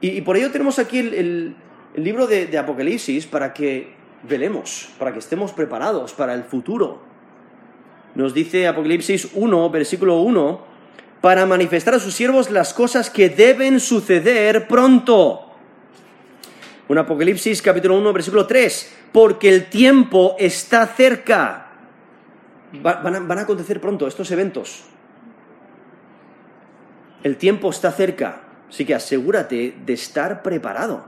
[0.00, 1.54] Y, por ello tenemos aquí el,
[1.94, 7.00] libro de, Apocalipsis para que velemos, para que estemos preparados para el futuro.
[8.14, 10.64] Nos dice Apocalipsis 1, versículo 1,
[11.20, 15.52] para manifestar a sus siervos las cosas que deben suceder pronto.
[16.88, 21.61] Un Apocalipsis capítulo 1, versículo 3, porque el tiempo está cerca.
[22.80, 24.84] Van, a, van a acontecer pronto estos eventos.
[27.22, 31.04] El tiempo está cerca, así que asegúrate de estar preparado.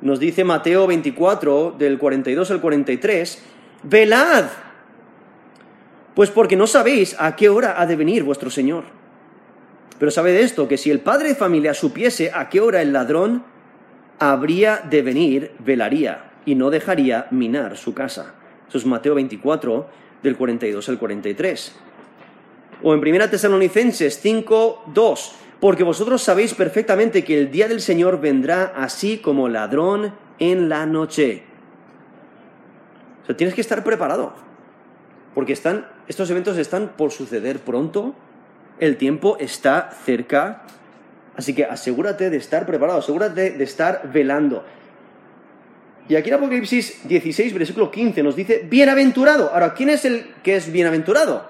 [0.00, 3.42] Nos dice Mateo 24, del 42 al 43,
[3.84, 4.46] velad
[6.14, 8.84] pues porque no sabéis a qué hora ha de venir vuestro Señor.
[9.98, 13.44] Pero sabed esto, que si el padre de familia supiese a qué hora el ladrón
[14.18, 18.34] habría de venir, velaría y no dejaría minar su casa.
[18.68, 19.88] Eso es Mateo 24,
[20.22, 21.74] del 42 al 43.
[22.82, 28.20] O en 1 Tesalonicenses 5, 2, porque vosotros sabéis perfectamente que el día del Señor
[28.20, 31.44] vendrá así como ladrón en la noche.
[33.22, 34.34] O sea, tienes que estar preparado
[35.34, 38.14] porque están, estos eventos están por suceder pronto,
[38.78, 40.62] el tiempo está cerca,
[41.36, 44.64] así que asegúrate de estar preparado, asegúrate de estar velando.
[46.08, 49.50] Y aquí en Apocalipsis 16, versículo 15 nos dice, bienaventurado.
[49.52, 51.48] Ahora, ¿quién es el que es bienaventurado?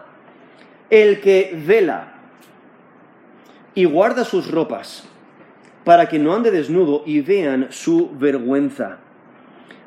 [0.90, 2.14] El que vela
[3.74, 5.04] y guarda sus ropas
[5.84, 8.98] para que no ande desnudo y vean su vergüenza.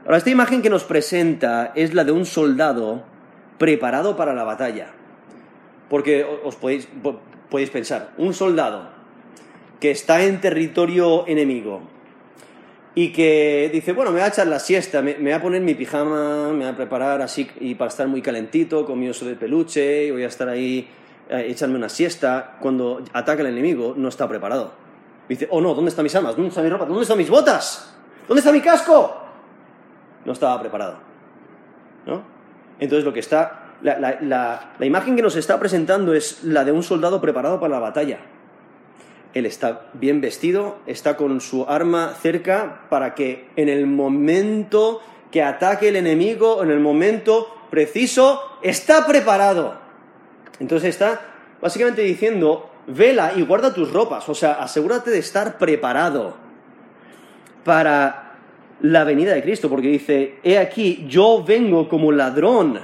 [0.04, 3.04] Ahora, esta imagen que nos presenta es la de un soldado
[3.58, 4.90] preparado para la batalla.
[5.90, 6.88] Porque os podéis,
[7.50, 8.90] podéis pensar, un soldado
[9.80, 11.95] que está en territorio enemigo
[12.96, 15.76] y que dice, bueno, me voy a echar la siesta, me, voy a poner mi
[15.76, 19.36] pijama, me voy a preparar así y para estar muy calentito con mi oso de
[19.36, 20.88] peluche y voy a estar ahí
[21.30, 24.72] eh, echarme una siesta, cuando ataca el enemigo no está preparado.
[25.28, 26.36] Dice, oh no, ¿dónde están mis armas?
[26.36, 26.86] ¿Dónde está mi ropa?
[26.86, 27.94] ¿Dónde están mis botas?
[28.28, 29.22] ¿Dónde está mi casco?
[30.24, 30.96] No estaba preparado.
[32.06, 32.24] ¿No?
[32.80, 37.20] Entonces lo que está, la, imagen que nos está presentando es la de un soldado
[37.20, 38.20] preparado para la batalla.
[39.36, 45.44] Él está bien vestido, está con su arma cerca para que en el momento que
[45.44, 49.78] ataque el enemigo, en el momento preciso, está preparado.
[50.62, 51.20] Entonces está
[51.62, 56.38] básicamente diciendo, vela y guarda tus ropas, o sea, asegúrate de estar preparado
[57.66, 58.38] para
[58.80, 62.80] la venida de Cristo, porque dice, he aquí, yo vengo como ladrón,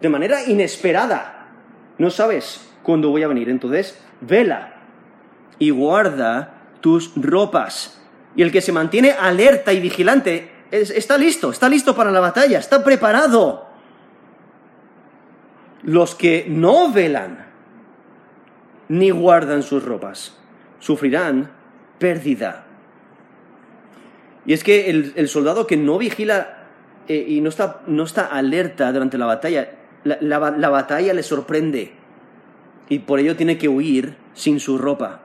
[0.00, 1.50] de manera inesperada.
[1.98, 4.81] No sabes cuándo voy a venir, entonces vela
[5.58, 8.00] y guarda tus ropas.
[8.34, 12.58] Y el que se mantiene alerta y vigilante está listo, está listo para la batalla,
[12.58, 13.66] está preparado.
[15.82, 17.46] Los que no velan
[18.88, 20.38] ni guardan sus ropas
[20.78, 21.50] sufrirán
[21.98, 22.66] pérdida.
[24.44, 26.66] Y es que el, soldado que no vigila
[27.08, 29.70] eh, y no está, no está, alerta durante la batalla,
[30.04, 31.92] la, batalla le sorprende
[32.88, 35.21] y por ello tiene que huir sin su ropa.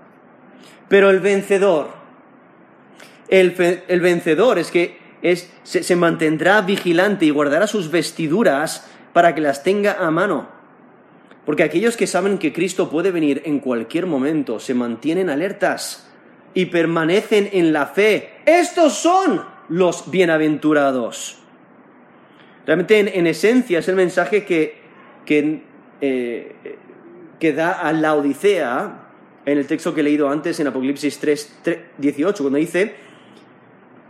[0.90, 1.90] Pero el vencedor,
[3.28, 3.52] el,
[4.00, 9.98] vencedor es que es, se, mantendrá vigilante y guardará sus vestiduras para que las tenga
[10.00, 10.48] a mano.
[11.46, 16.10] Porque aquellos que saben que Cristo puede venir en cualquier momento se mantienen alertas
[16.54, 18.32] y permanecen en la fe.
[18.46, 21.40] Estos son los bienaventurados.
[22.66, 24.76] Realmente en, esencia es el mensaje que,
[25.26, 25.62] que,
[26.02, 26.56] eh,
[27.40, 29.07] que, da a la Odisea
[29.48, 31.60] en el texto que he leído antes en Apocalipsis 3,
[31.98, 32.96] 18, cuando dice,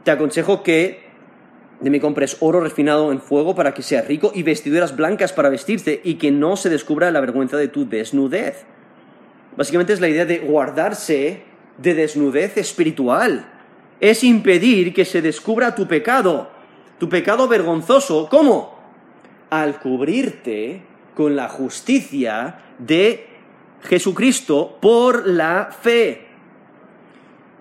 [0.03, 1.05] te aconsejo que
[1.79, 5.49] de me compres oro refinado en fuego para que seas rico y vestiduras blancas para
[5.49, 8.65] vestirte y que no se descubra la vergüenza de tu desnudez.
[9.55, 11.43] Básicamente es la idea de guardarse
[11.77, 13.47] de desnudez espiritual.
[13.99, 16.49] Es impedir que se descubra tu pecado,
[16.97, 18.27] tu pecado vergonzoso.
[18.27, 18.75] ¿Cómo?
[19.51, 20.81] Al cubrirte
[21.13, 23.26] con la justicia de
[23.83, 26.27] Jesucristo por la fe.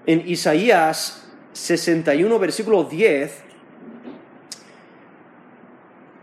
[0.06, 3.44] En Isaías 61, versículo 10,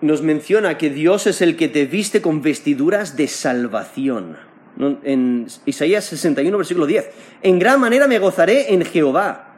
[0.01, 4.37] nos menciona que Dios es el que te viste con vestiduras de salvación.
[5.03, 7.09] En Isaías 61, versículo 10.
[7.41, 9.53] En gran manera me gozaré en Jehová.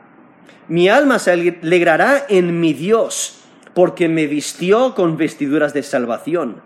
[0.68, 3.40] Mi alma se alegrará en mi Dios,
[3.74, 6.62] porque me vistió con vestiduras de salvación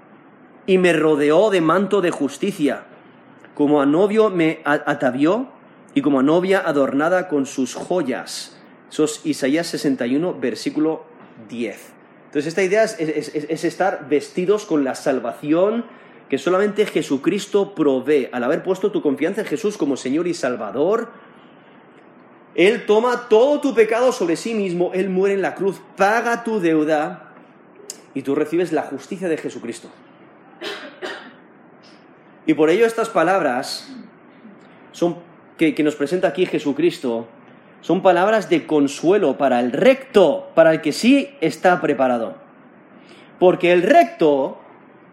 [0.65, 2.83] y me rodeó de manto de justicia.
[3.59, 5.49] Como a novio me atavió
[5.93, 8.55] y como a novia adornada con sus joyas.
[8.89, 11.03] Eso es Isaías 61, versículo
[11.49, 11.77] 10.
[12.27, 15.83] Entonces esta idea es, estar vestidos con la salvación
[16.29, 18.29] que solamente Jesucristo provee.
[18.31, 21.09] Al haber puesto tu confianza en Jesús como Señor y Salvador,
[22.55, 26.61] Él toma todo tu pecado sobre sí mismo, Él muere en la cruz, paga tu
[26.61, 27.33] deuda
[28.13, 29.89] y tú recibes la justicia de Jesucristo.
[32.45, 33.93] Y por ello estas palabras
[34.91, 35.17] son,
[35.57, 37.27] que nos presenta aquí Jesucristo
[37.81, 42.35] son palabras de consuelo para el recto, para el que sí está preparado.
[43.39, 44.59] Porque el recto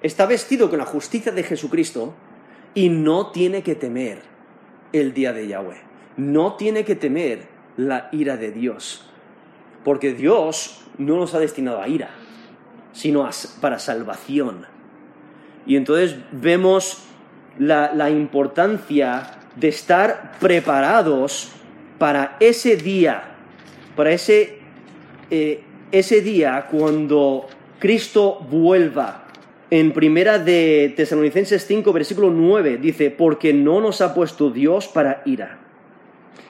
[0.03, 2.14] está vestido con la justicia de Jesucristo
[2.74, 4.20] y no tiene que temer
[4.93, 5.81] el día de Yahweh.
[6.16, 7.47] No tiene que temer
[7.77, 9.09] la ira de Dios.
[9.85, 12.11] Porque Dios no nos ha destinado a ira,
[12.93, 13.29] sino
[13.61, 14.66] para salvación.
[15.66, 17.05] Y entonces vemos
[17.59, 21.52] la, importancia de estar preparados
[21.98, 23.22] para ese día,
[23.94, 24.59] para ese,
[25.30, 27.46] eh, ese día cuando
[27.78, 29.24] Cristo vuelva.
[29.68, 35.22] En primera de Tesalonicenses 5, versículo 9, dice, porque no nos ha puesto Dios para
[35.24, 35.59] ira,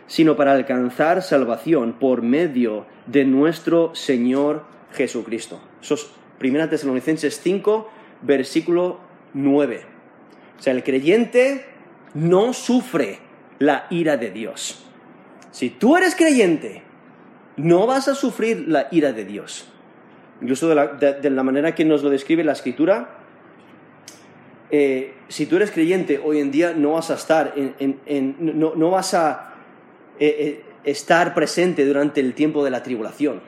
[0.07, 5.61] sino para alcanzar salvación por medio de nuestro Señor Jesucristo.
[5.81, 7.89] Eso es primera Tesalonicenses 5,
[8.23, 8.99] versículo
[9.33, 9.96] 9.
[10.59, 11.65] O sea, el creyente
[12.15, 13.19] no sufre
[13.59, 14.85] la ira de Dios.
[15.51, 16.83] Si tú eres creyente,
[17.57, 19.67] no vas a sufrir la ira de Dios.
[20.41, 23.21] Incluso de la, manera que nos lo describe la escritura,
[24.71, 27.55] eh, si tú eres creyente hoy en día no vas a estar,
[28.39, 29.55] no, vas a
[30.19, 33.41] eh, eh, estar presente durante el tiempo de la tribulación.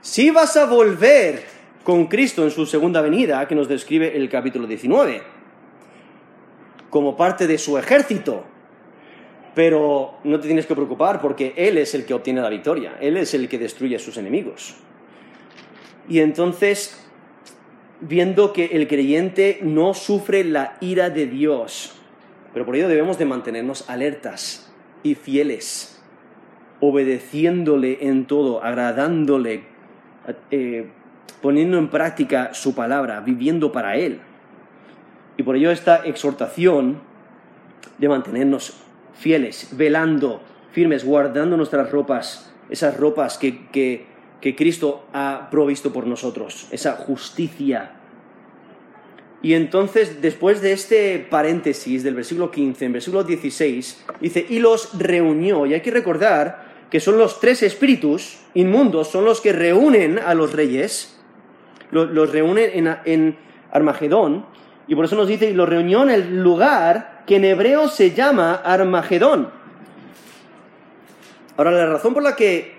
[0.00, 1.42] Si vas a volver
[1.84, 5.22] con Cristo en su segunda venida, que nos describe el capítulo 19,
[6.90, 8.44] como parte de su ejército,
[9.54, 13.16] pero no te tienes que preocupar porque Él es el que obtiene la victoria, Él
[13.16, 14.76] es el que destruye a sus enemigos.
[16.08, 17.00] Y entonces,
[18.00, 21.96] viendo que el creyente no sufre la ira de Dios,
[22.52, 24.72] pero por ello debemos de mantenernos alertas
[25.02, 26.02] y fieles,
[26.80, 29.64] obedeciéndole en todo, agradándole,
[30.50, 30.88] eh,
[31.40, 34.20] poniendo en práctica su palabra, viviendo para Él.
[35.40, 37.00] Y por ello esta exhortación
[37.96, 38.74] de mantenernos
[39.18, 46.68] fieles, velando, firmes, guardando nuestras ropas, esas ropas que, que, Cristo ha provisto por nosotros,
[46.70, 47.92] esa justicia.
[49.40, 54.90] Y entonces, después de este paréntesis del versículo 15, en versículo 16, dice, y los
[54.98, 55.64] reunió.
[55.64, 60.34] Y hay que recordar que son los tres espíritus inmundos, son los que reúnen a
[60.34, 61.18] los reyes,
[61.92, 63.38] los, reúnen en, en
[63.72, 64.44] Armagedón,
[64.90, 68.10] y por eso nos dice, y los reunió en el lugar que en hebreo se
[68.10, 69.48] llama Armagedón.
[71.56, 72.74] Ahora, la razón por la que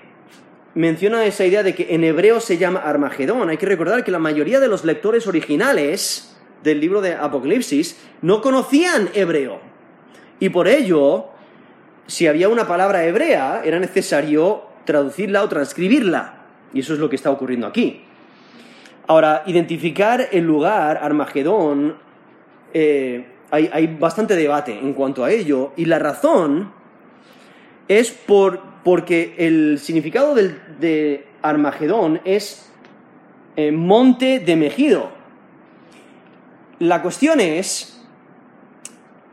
[0.76, 4.20] menciona esa idea de que en hebreo se llama Armagedón, hay que recordar que la
[4.20, 9.62] mayoría de los lectores originales del libro de Apocalipsis no conocían hebreo.
[10.42, 11.28] Y por ello,
[12.08, 16.44] si había una palabra hebrea, era necesario traducirla o transcribirla.
[16.74, 18.04] Y eso es lo que está ocurriendo aquí.
[19.08, 21.98] Ahora, identificar el lugar, Armagedón,
[22.74, 26.72] eh, hay, bastante debate en cuanto a ello, y la razón
[27.88, 32.72] es por, porque el significado de Armagedón es
[33.58, 35.10] eh, monte de Megido.
[36.80, 38.02] La cuestión es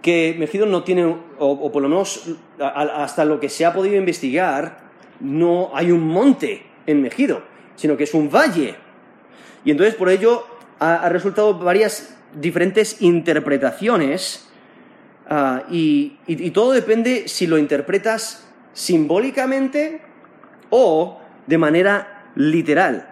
[0.02, 3.96] que Megido no tiene, o, o por lo menos hasta lo que se ha podido
[3.96, 4.88] investigar,
[5.20, 7.42] no hay un monte en Megido,
[7.76, 8.74] sino que es un valle.
[9.64, 10.44] Y entonces por ello
[10.78, 14.48] ha, resultado varias diferentes interpretaciones
[15.28, 16.16] ah, y,
[16.50, 20.00] todo depende si lo interpretas simbólicamente
[20.70, 23.08] o de manera literal.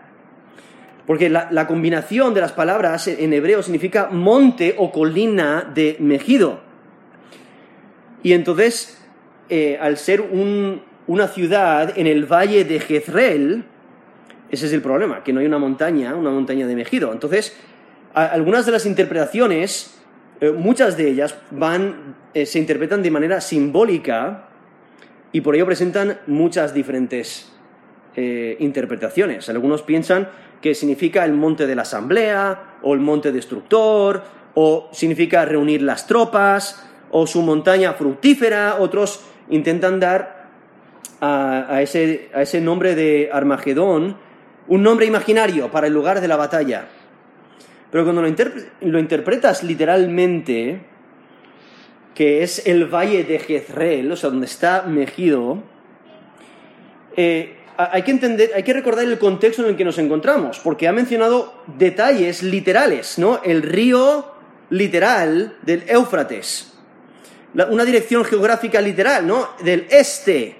[1.06, 6.60] Porque la, combinación de las palabras en hebreo significa monte o colina de Megido.
[8.22, 9.00] Y entonces,
[9.48, 10.20] eh, al ser
[11.06, 13.64] una ciudad en el valle de Jezreel,
[14.50, 17.12] ese es el problema, que no hay una montaña, una montaña de Megido.
[17.12, 17.56] Entonces,
[18.14, 19.98] algunas de las interpretaciones,
[20.40, 24.48] eh, muchas de ellas van, eh, se interpretan de manera simbólica
[25.32, 27.52] y por ello presentan muchas diferentes
[28.58, 29.50] interpretaciones.
[29.50, 30.30] Algunos piensan
[30.62, 34.22] que significa el monte de la asamblea, o el monte destructor,
[34.54, 40.46] o significa reunir las tropas, o su montaña fructífera, otros intentan dar
[41.20, 44.16] a, ese, a ese nombre de Armagedón
[44.68, 46.86] un nombre imaginario para el lugar de la batalla.
[47.90, 50.80] Pero cuando lo, interpretas literalmente,
[52.14, 55.62] que es el valle de Jezreel, o sea, donde está Megido,
[57.16, 60.88] eh, hay que entender, hay que recordar el contexto en el que nos encontramos, porque
[60.88, 63.40] ha mencionado detalles literales, ¿no?
[63.44, 64.32] El río
[64.70, 66.72] literal del Éufrates,
[67.54, 69.50] una dirección geográfica literal, ¿no?
[69.62, 70.56] Del este.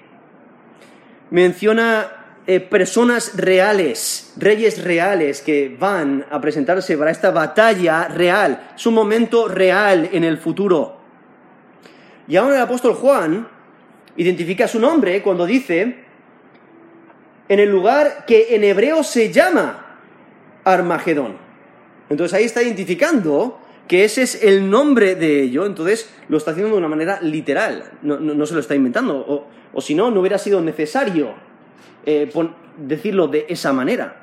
[1.31, 2.16] Menciona
[2.47, 8.95] eh, personas reales, reyes reales que van a presentarse para esta batalla real, es un
[8.95, 10.97] momento real en el futuro.
[12.29, 13.49] Y aún el apóstol Juan
[14.17, 16.05] identifica su nombre cuando dice
[17.49, 19.99] en el lugar que en hebreo se llama
[20.65, 21.37] Armagedón.
[22.09, 26.73] Entonces ahí está identificando que ese es el nombre de ello, entonces lo está haciendo
[26.73, 30.61] de una manera literal, no, se lo está inventando, o, si no, no hubiera sido
[30.61, 31.35] necesario
[32.07, 32.31] eh,
[32.79, 34.23] decirlo de esa manera.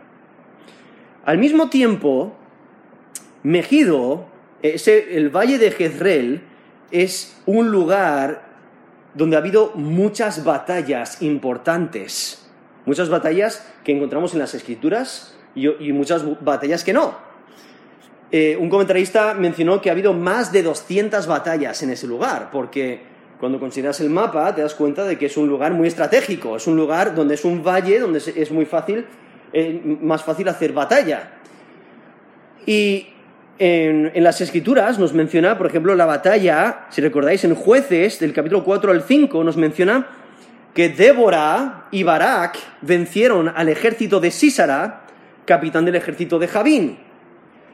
[1.26, 2.36] Al mismo tiempo,
[3.44, 4.26] Megido,
[4.62, 6.42] el valle de Jezreel,
[6.92, 8.54] es un lugar
[9.14, 12.44] donde ha habido muchas batallas importantes
[12.86, 17.16] Muchas batallas que encontramos en las escrituras y, muchas batallas que no.
[18.32, 23.02] Eh, un comentarista mencionó que ha habido más de 200 batallas en ese lugar, porque
[23.44, 26.66] cuando consideras el mapa te das cuenta de que es un lugar muy estratégico, es
[26.66, 29.06] un lugar donde es un valle, donde es muy fácil,
[29.52, 31.30] eh, más fácil hacer batalla.
[32.66, 33.06] Y
[33.60, 38.32] en, en, las escrituras nos menciona, por ejemplo, la batalla, si recordáis, en jueces, del
[38.32, 40.08] capítulo 4 al 5, nos menciona
[40.74, 45.02] que Débora y Barak vencieron al ejército de Sísara,
[45.44, 46.98] capitán del ejército de Javín.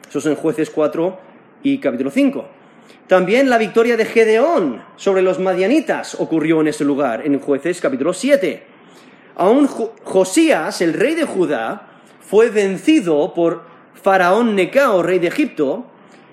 [0.09, 1.19] Eso es en Jueces 4
[1.61, 2.58] y capítulo 5.
[3.07, 8.13] También la victoria de Gedeón sobre los madianitas ocurrió en ese lugar, en Jueces capítulo
[8.13, 8.63] 7.
[9.35, 11.87] Aún Josías, el rey de Judá,
[12.19, 13.63] fue vencido por
[14.01, 15.85] Faraón Necao, rey de Egipto,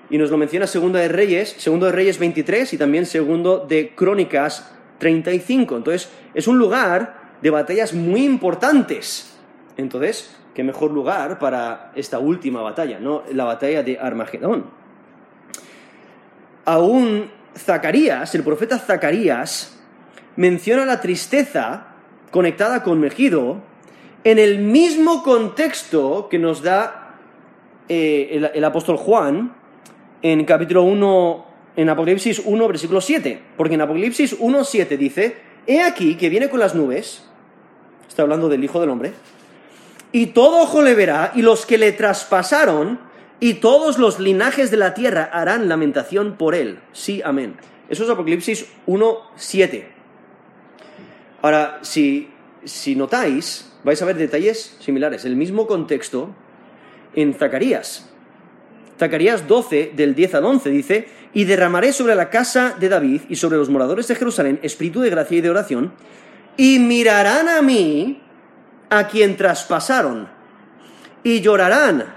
[0.09, 3.93] y nos lo menciona Segundo de Reyes, Segundo de Reyes 23 y también Segundo de
[3.95, 5.77] Crónicas 35.
[5.77, 9.35] Entonces, es un lugar de batallas muy importantes.
[9.75, 13.23] Entonces, qué mejor lugar para esta última batalla, ¿no?
[13.31, 14.76] La batalla de Armagedón.
[16.67, 19.79] Aún Zacarías, el profeta Zacarías,
[20.35, 21.87] menciona la tristeza
[22.29, 23.61] conectada con Megido
[24.25, 27.15] en el mismo contexto que nos da
[27.87, 29.53] eh, el, el apóstol Juan
[30.21, 31.45] en capítulo 1,
[31.77, 33.41] en Apocalipsis 1, versículo 7.
[33.55, 35.37] Porque en Apocalipsis 1, 7 dice,
[35.67, 37.23] He aquí que viene con las nubes,
[38.09, 39.13] está hablando del Hijo del Hombre,
[40.11, 43.06] y todo ojo le verá, y los que le traspasaron,
[43.39, 46.79] y todos los linajes de la tierra harán lamentación por él.
[46.91, 47.55] Sí, amén.
[47.89, 49.91] Eso es Apocalipsis 1, 7.
[51.41, 52.29] Ahora, si,
[52.65, 55.23] si notáis, vais a ver detalles similares.
[55.23, 56.33] El mismo contexto
[57.15, 58.09] en Zacarías.
[58.97, 63.35] Zacarías 12, del 10 al 11, dice, y derramaré sobre la casa de David y
[63.35, 65.93] sobre los moradores de Jerusalén espíritu de gracia y de oración,
[66.57, 68.23] y mirarán a mí
[68.89, 70.27] a quien traspasaron,
[71.23, 72.16] y llorarán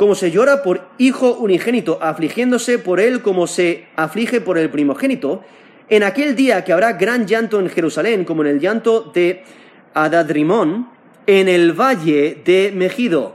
[0.00, 5.44] como se llora por hijo unigénito, afligiéndose por él como se aflige por el primogénito,
[5.90, 9.44] en aquel día que habrá gran llanto en Jerusalén, como en el llanto de
[9.92, 10.88] Adadrimón,
[11.26, 13.34] en el valle de Megido.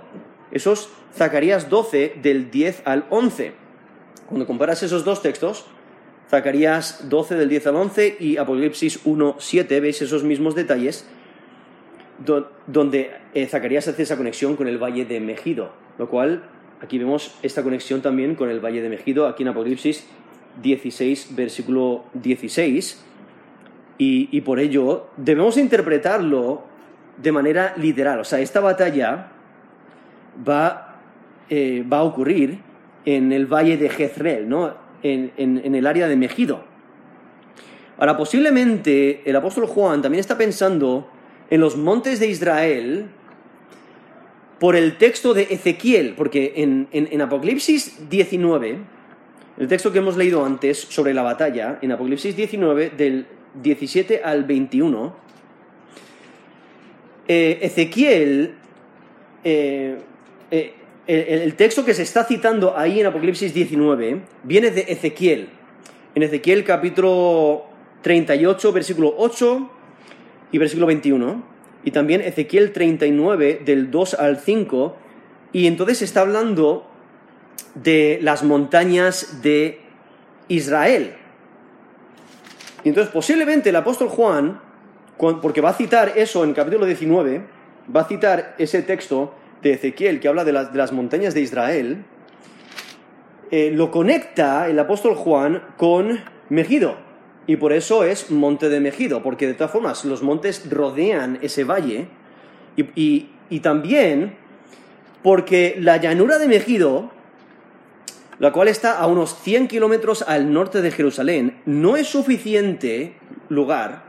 [0.51, 3.53] Esos Zacarías 12 del 10 al 11.
[4.26, 5.68] Cuando comparas esos dos textos,
[6.32, 11.05] Zacarías 12 del 10 al 11 y Apocalipsis 1, 7, veis esos mismos detalles,
[12.66, 17.36] donde eh, Zacarías hace esa conexión con el valle de Megido, lo cual aquí vemos
[17.41, 20.07] esta conexión también con el valle de Megido, aquí en Apocalipsis
[20.61, 23.03] 16, versículo 16,
[23.97, 26.63] y, por ello debemos interpretarlo
[27.17, 29.32] de manera literal, o sea, esta batalla
[30.47, 30.99] va
[31.49, 32.59] eh, va a ocurrir
[33.05, 34.73] en el valle de Jezreel, ¿no?
[35.03, 36.63] en, en el área de Megido.
[37.97, 41.07] Ahora, posiblemente el apóstol Juan también está pensando
[41.49, 43.07] en los montes de Israel
[44.66, 48.80] por el texto de Ezequiel, porque en, en Apocalipsis 19,
[49.59, 53.28] el texto que hemos leído antes sobre la batalla, en Apocalipsis 19, del
[53.61, 55.16] 17 al 21,
[57.28, 58.55] eh, Ezequiel,
[59.43, 59.99] eh,
[60.49, 60.74] eh,
[61.05, 65.47] el, texto que se está citando ahí en Apocalipsis 19 viene de Ezequiel.
[66.16, 67.66] En Ezequiel capítulo
[68.01, 69.70] 38, versículo 8
[70.53, 71.54] y versículo 21.
[71.86, 74.97] Y también Ezequiel 39, del 2 al 5.
[75.53, 76.86] Y entonces está hablando
[77.75, 79.79] de las montañas de
[80.47, 81.13] Israel.
[82.83, 84.59] Y entonces posiblemente el apóstol Juan,
[85.17, 87.41] porque va a citar eso en capítulo 19,
[87.95, 92.03] va a citar ese texto de Ezequiel que habla de las, montañas de Israel,
[93.51, 96.19] eh, lo conecta el apóstol Juan con
[96.49, 97.04] Megido.
[97.47, 101.63] Y por eso es monte de Megido, porque de todas formas los montes rodean ese
[101.63, 102.07] valle.
[102.75, 104.35] Y, y también
[105.21, 107.11] porque la llanura de Megido
[108.39, 113.15] la cual está a unos 100 kilómetros al norte de Jerusalén, no es suficiente
[113.49, 114.03] lugar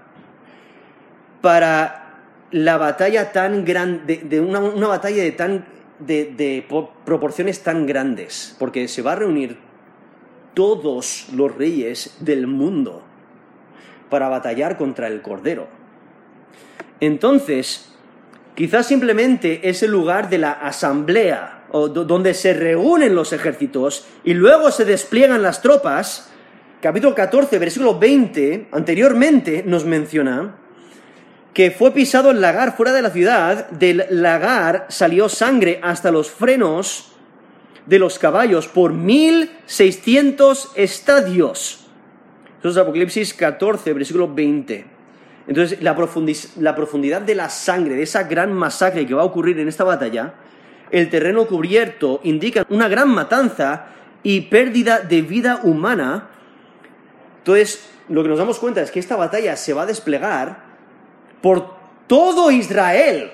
[1.41, 5.67] para la batalla tan grande, de, una, batalla de, tan,
[6.01, 6.65] de,
[7.05, 9.59] proporciones tan grandes, porque se va a reunir
[10.55, 13.03] todos los reyes del mundo
[14.11, 15.69] para batallar contra el Cordero.
[17.01, 17.93] Entonces,
[18.55, 24.71] quizás simplemente es el lugar de la asamblea donde se reúnen los ejércitos y luego
[24.71, 26.31] se despliegan las tropas,
[26.81, 30.57] capítulo 14, versículo 20, anteriormente nos menciona
[31.53, 36.31] que fue pisado el lagar fuera de la ciudad, del lagar salió sangre hasta los
[36.31, 37.13] frenos
[37.87, 41.86] de los caballos por 1600 estadios.
[42.59, 44.97] Eso es Apocalipsis 14, versículo 20.
[45.47, 49.69] Entonces, la, profundidad de la sangre, de esa gran masacre que va a ocurrir en
[49.69, 50.35] esta batalla,
[50.91, 53.87] el terreno cubierto indica una gran matanza
[54.23, 56.31] y pérdida de vida humana.
[57.39, 60.65] Entonces, lo que nos damos cuenta es que esta batalla se va a desplegar
[61.41, 61.77] por
[62.09, 63.31] todo Israel.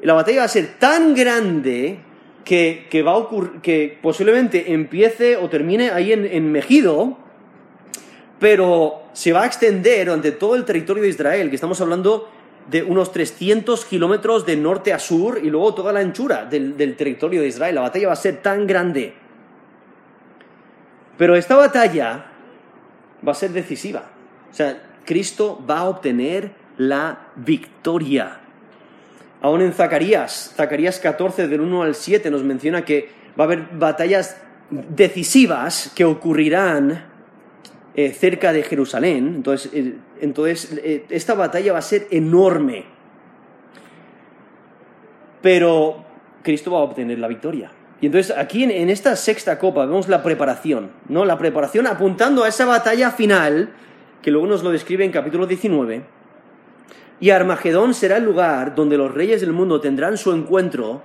[0.00, 2.00] La batalla va a ser tan grande
[2.44, 7.18] que, va a que posiblemente empiece o termine ahí en, en Megido,
[8.42, 12.28] pero se va a extender durante todo el territorio de Israel, que estamos hablando
[12.68, 17.40] de unos 300 kilómetros de norte a sur y luego toda la anchura del, territorio
[17.40, 17.76] de Israel.
[17.76, 19.14] La batalla va a ser tan grande.
[21.16, 22.32] Pero esta batalla
[23.24, 24.10] va a ser decisiva.
[24.50, 28.40] O sea, Cristo va a obtener la victoria.
[29.40, 33.68] Aún en Zacarías, Zacarías 14 del 1 al 7 nos menciona que va a haber
[33.74, 34.36] batallas
[34.68, 37.11] decisivas que ocurrirán
[37.94, 39.32] eh, cerca de Jerusalén.
[39.36, 42.84] Entonces, eh, entonces eh, esta batalla va a ser enorme.
[45.42, 46.04] Pero
[46.42, 47.70] Cristo va a obtener la victoria.
[48.00, 51.24] Y entonces aquí en, esta sexta copa vemos la preparación, ¿no?
[51.24, 53.74] La preparación apuntando a esa batalla final,
[54.22, 56.02] que luego nos lo describe en capítulo 19.
[57.20, 61.02] Y Armagedón será el lugar donde los reyes del mundo tendrán su encuentro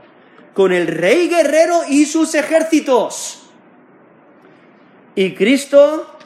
[0.53, 3.51] con el rey guerrero y sus ejércitos.
[5.13, 6.16] Y Cristo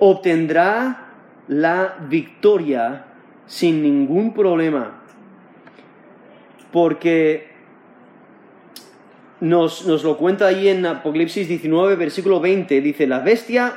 [0.00, 1.12] obtendrá
[1.46, 3.04] la victoria
[3.46, 5.02] sin ningún problema.
[6.72, 7.50] Porque
[9.40, 13.74] nos, nos, lo cuenta ahí en Apocalipsis 19, versículo 20, dice, la bestia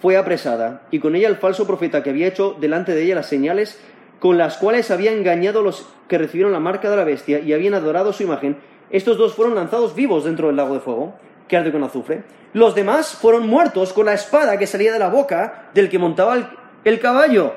[0.00, 3.26] fue apresada y con ella el falso profeta que había hecho delante de ella las
[3.26, 3.80] señales
[4.18, 7.52] con las cuales había engañado a los que recibieron la marca de la bestia y
[7.52, 8.56] habían adorado su imagen.
[8.90, 11.14] Estos dos fueron lanzados vivos dentro del lago de fuego
[11.48, 12.24] que arde con azufre.
[12.52, 16.36] Los demás fueron muertos con la espada que salía de la boca del que montaba
[16.84, 17.52] el, caballo.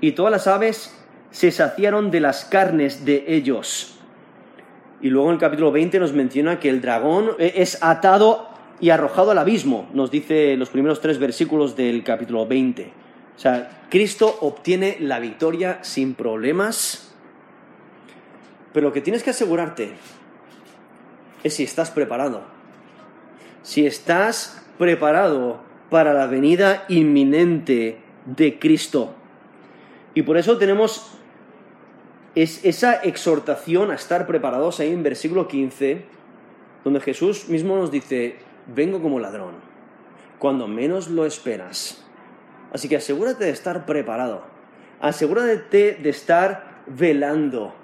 [0.00, 0.94] Y todas las aves
[1.30, 3.98] se saciaron de las carnes de ellos.
[5.00, 8.90] Y luego en el capítulo 20 nos menciona que el dragón e, es atado y
[8.90, 12.92] arrojado al abismo, nos dice los primeros tres versículos del capítulo 20.
[13.36, 17.14] O sea, Cristo obtiene la victoria sin problemas,
[18.72, 19.92] pero lo que tienes que asegurarte
[21.42, 22.59] es si estás preparado
[23.62, 29.14] si estás preparado para la venida inminente de Cristo.
[30.14, 31.12] Y por eso tenemos
[32.34, 36.04] esa exhortación a estar preparados ahí en versículo 15,
[36.84, 38.36] donde Jesús mismo nos dice,
[38.66, 39.54] vengo como ladrón,
[40.38, 42.04] cuando menos lo esperas.
[42.72, 44.44] Así que asegúrate de estar preparado,
[45.00, 47.74] asegúrate de estar velando,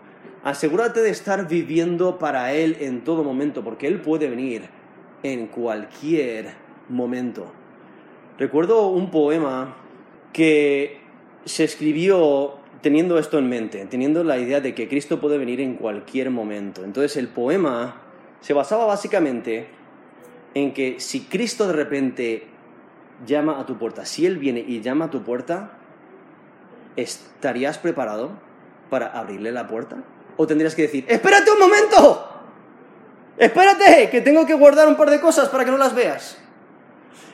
[0.44, 4.75] asegúrate de estar viviendo para Él en todo momento, porque Él puede venir
[5.32, 6.54] en cualquier
[6.88, 7.52] momento.
[8.38, 9.76] Recuerdo un poema
[10.32, 11.00] que
[11.44, 15.74] se escribió teniendo esto en mente, teniendo la idea de que Cristo puede venir en
[15.74, 16.84] cualquier momento.
[16.84, 18.02] Entonces el poema
[18.40, 19.68] se basaba básicamente
[20.54, 22.46] en que si Cristo de repente
[23.26, 25.78] llama a tu puerta, si Él viene y llama a tu puerta,
[26.96, 28.30] ¿estarías preparado
[28.90, 30.04] para abrirle la puerta?
[30.36, 32.35] ¿O tendrías que decir, espérate un momento?
[33.38, 36.38] Espérate, que tengo que guardar un par de cosas para que no las veas.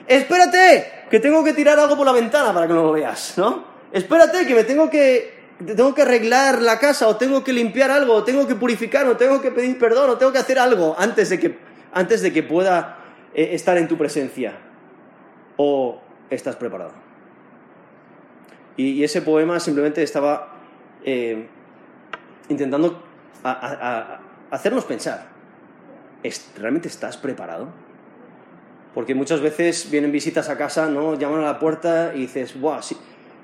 [0.06, 3.64] Espérate, que tengo que tirar algo por la ventana para que no lo veas, ¿no?
[3.92, 8.14] Espérate, que me tengo que, tengo que arreglar la casa, o tengo que limpiar algo,
[8.14, 11.28] o tengo que purificar, o tengo que pedir perdón, o tengo que hacer algo antes
[11.28, 11.58] de que,
[11.92, 12.98] antes de que pueda
[13.34, 14.54] eh, estar en tu presencia.
[15.56, 16.00] ¿O
[16.30, 16.92] estás preparado?
[18.76, 20.56] Y, ese poema simplemente estaba
[21.04, 21.46] eh,
[22.48, 23.02] intentando
[24.50, 25.31] hacernos pensar.
[26.56, 27.68] ¿Realmente estás preparado?
[28.94, 31.14] Porque muchas veces vienen visitas a casa, ¿no?
[31.14, 32.80] Llaman a la puerta y dices, ¡buah!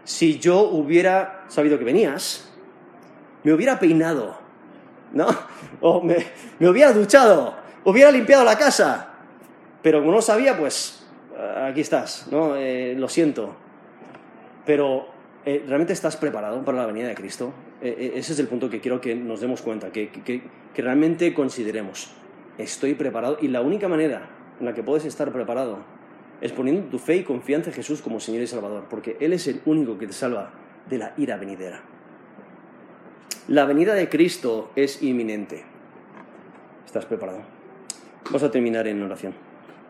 [0.04, 2.52] Si, yo hubiera sabido que venías,
[3.44, 4.38] me hubiera peinado,
[5.12, 5.26] ¿no?
[5.80, 6.16] O me,
[6.60, 7.54] hubiera duchado,
[7.84, 9.14] hubiera limpiado la casa.
[9.82, 11.06] Pero como no sabía, pues
[11.62, 12.56] aquí estás, ¿no?
[12.56, 13.54] Eh, lo siento.
[14.66, 15.06] Pero
[15.44, 17.52] eh, ¿realmente estás preparado para la venida de Cristo?
[17.80, 22.17] Eh, ese es el punto que quiero que nos demos cuenta, que, que realmente consideremos.
[22.58, 24.28] Estoy preparado y la única manera
[24.58, 25.78] en la que puedes estar preparado
[26.40, 29.46] es poniendo tu fe y confianza en Jesús como Señor y Salvador, porque Él es
[29.46, 30.50] el único que te salva
[30.88, 31.80] de la ira venidera.
[33.46, 35.64] La venida de Cristo es inminente.
[36.84, 37.40] ¿Estás preparado?
[38.26, 39.47] Vamos a terminar en oración.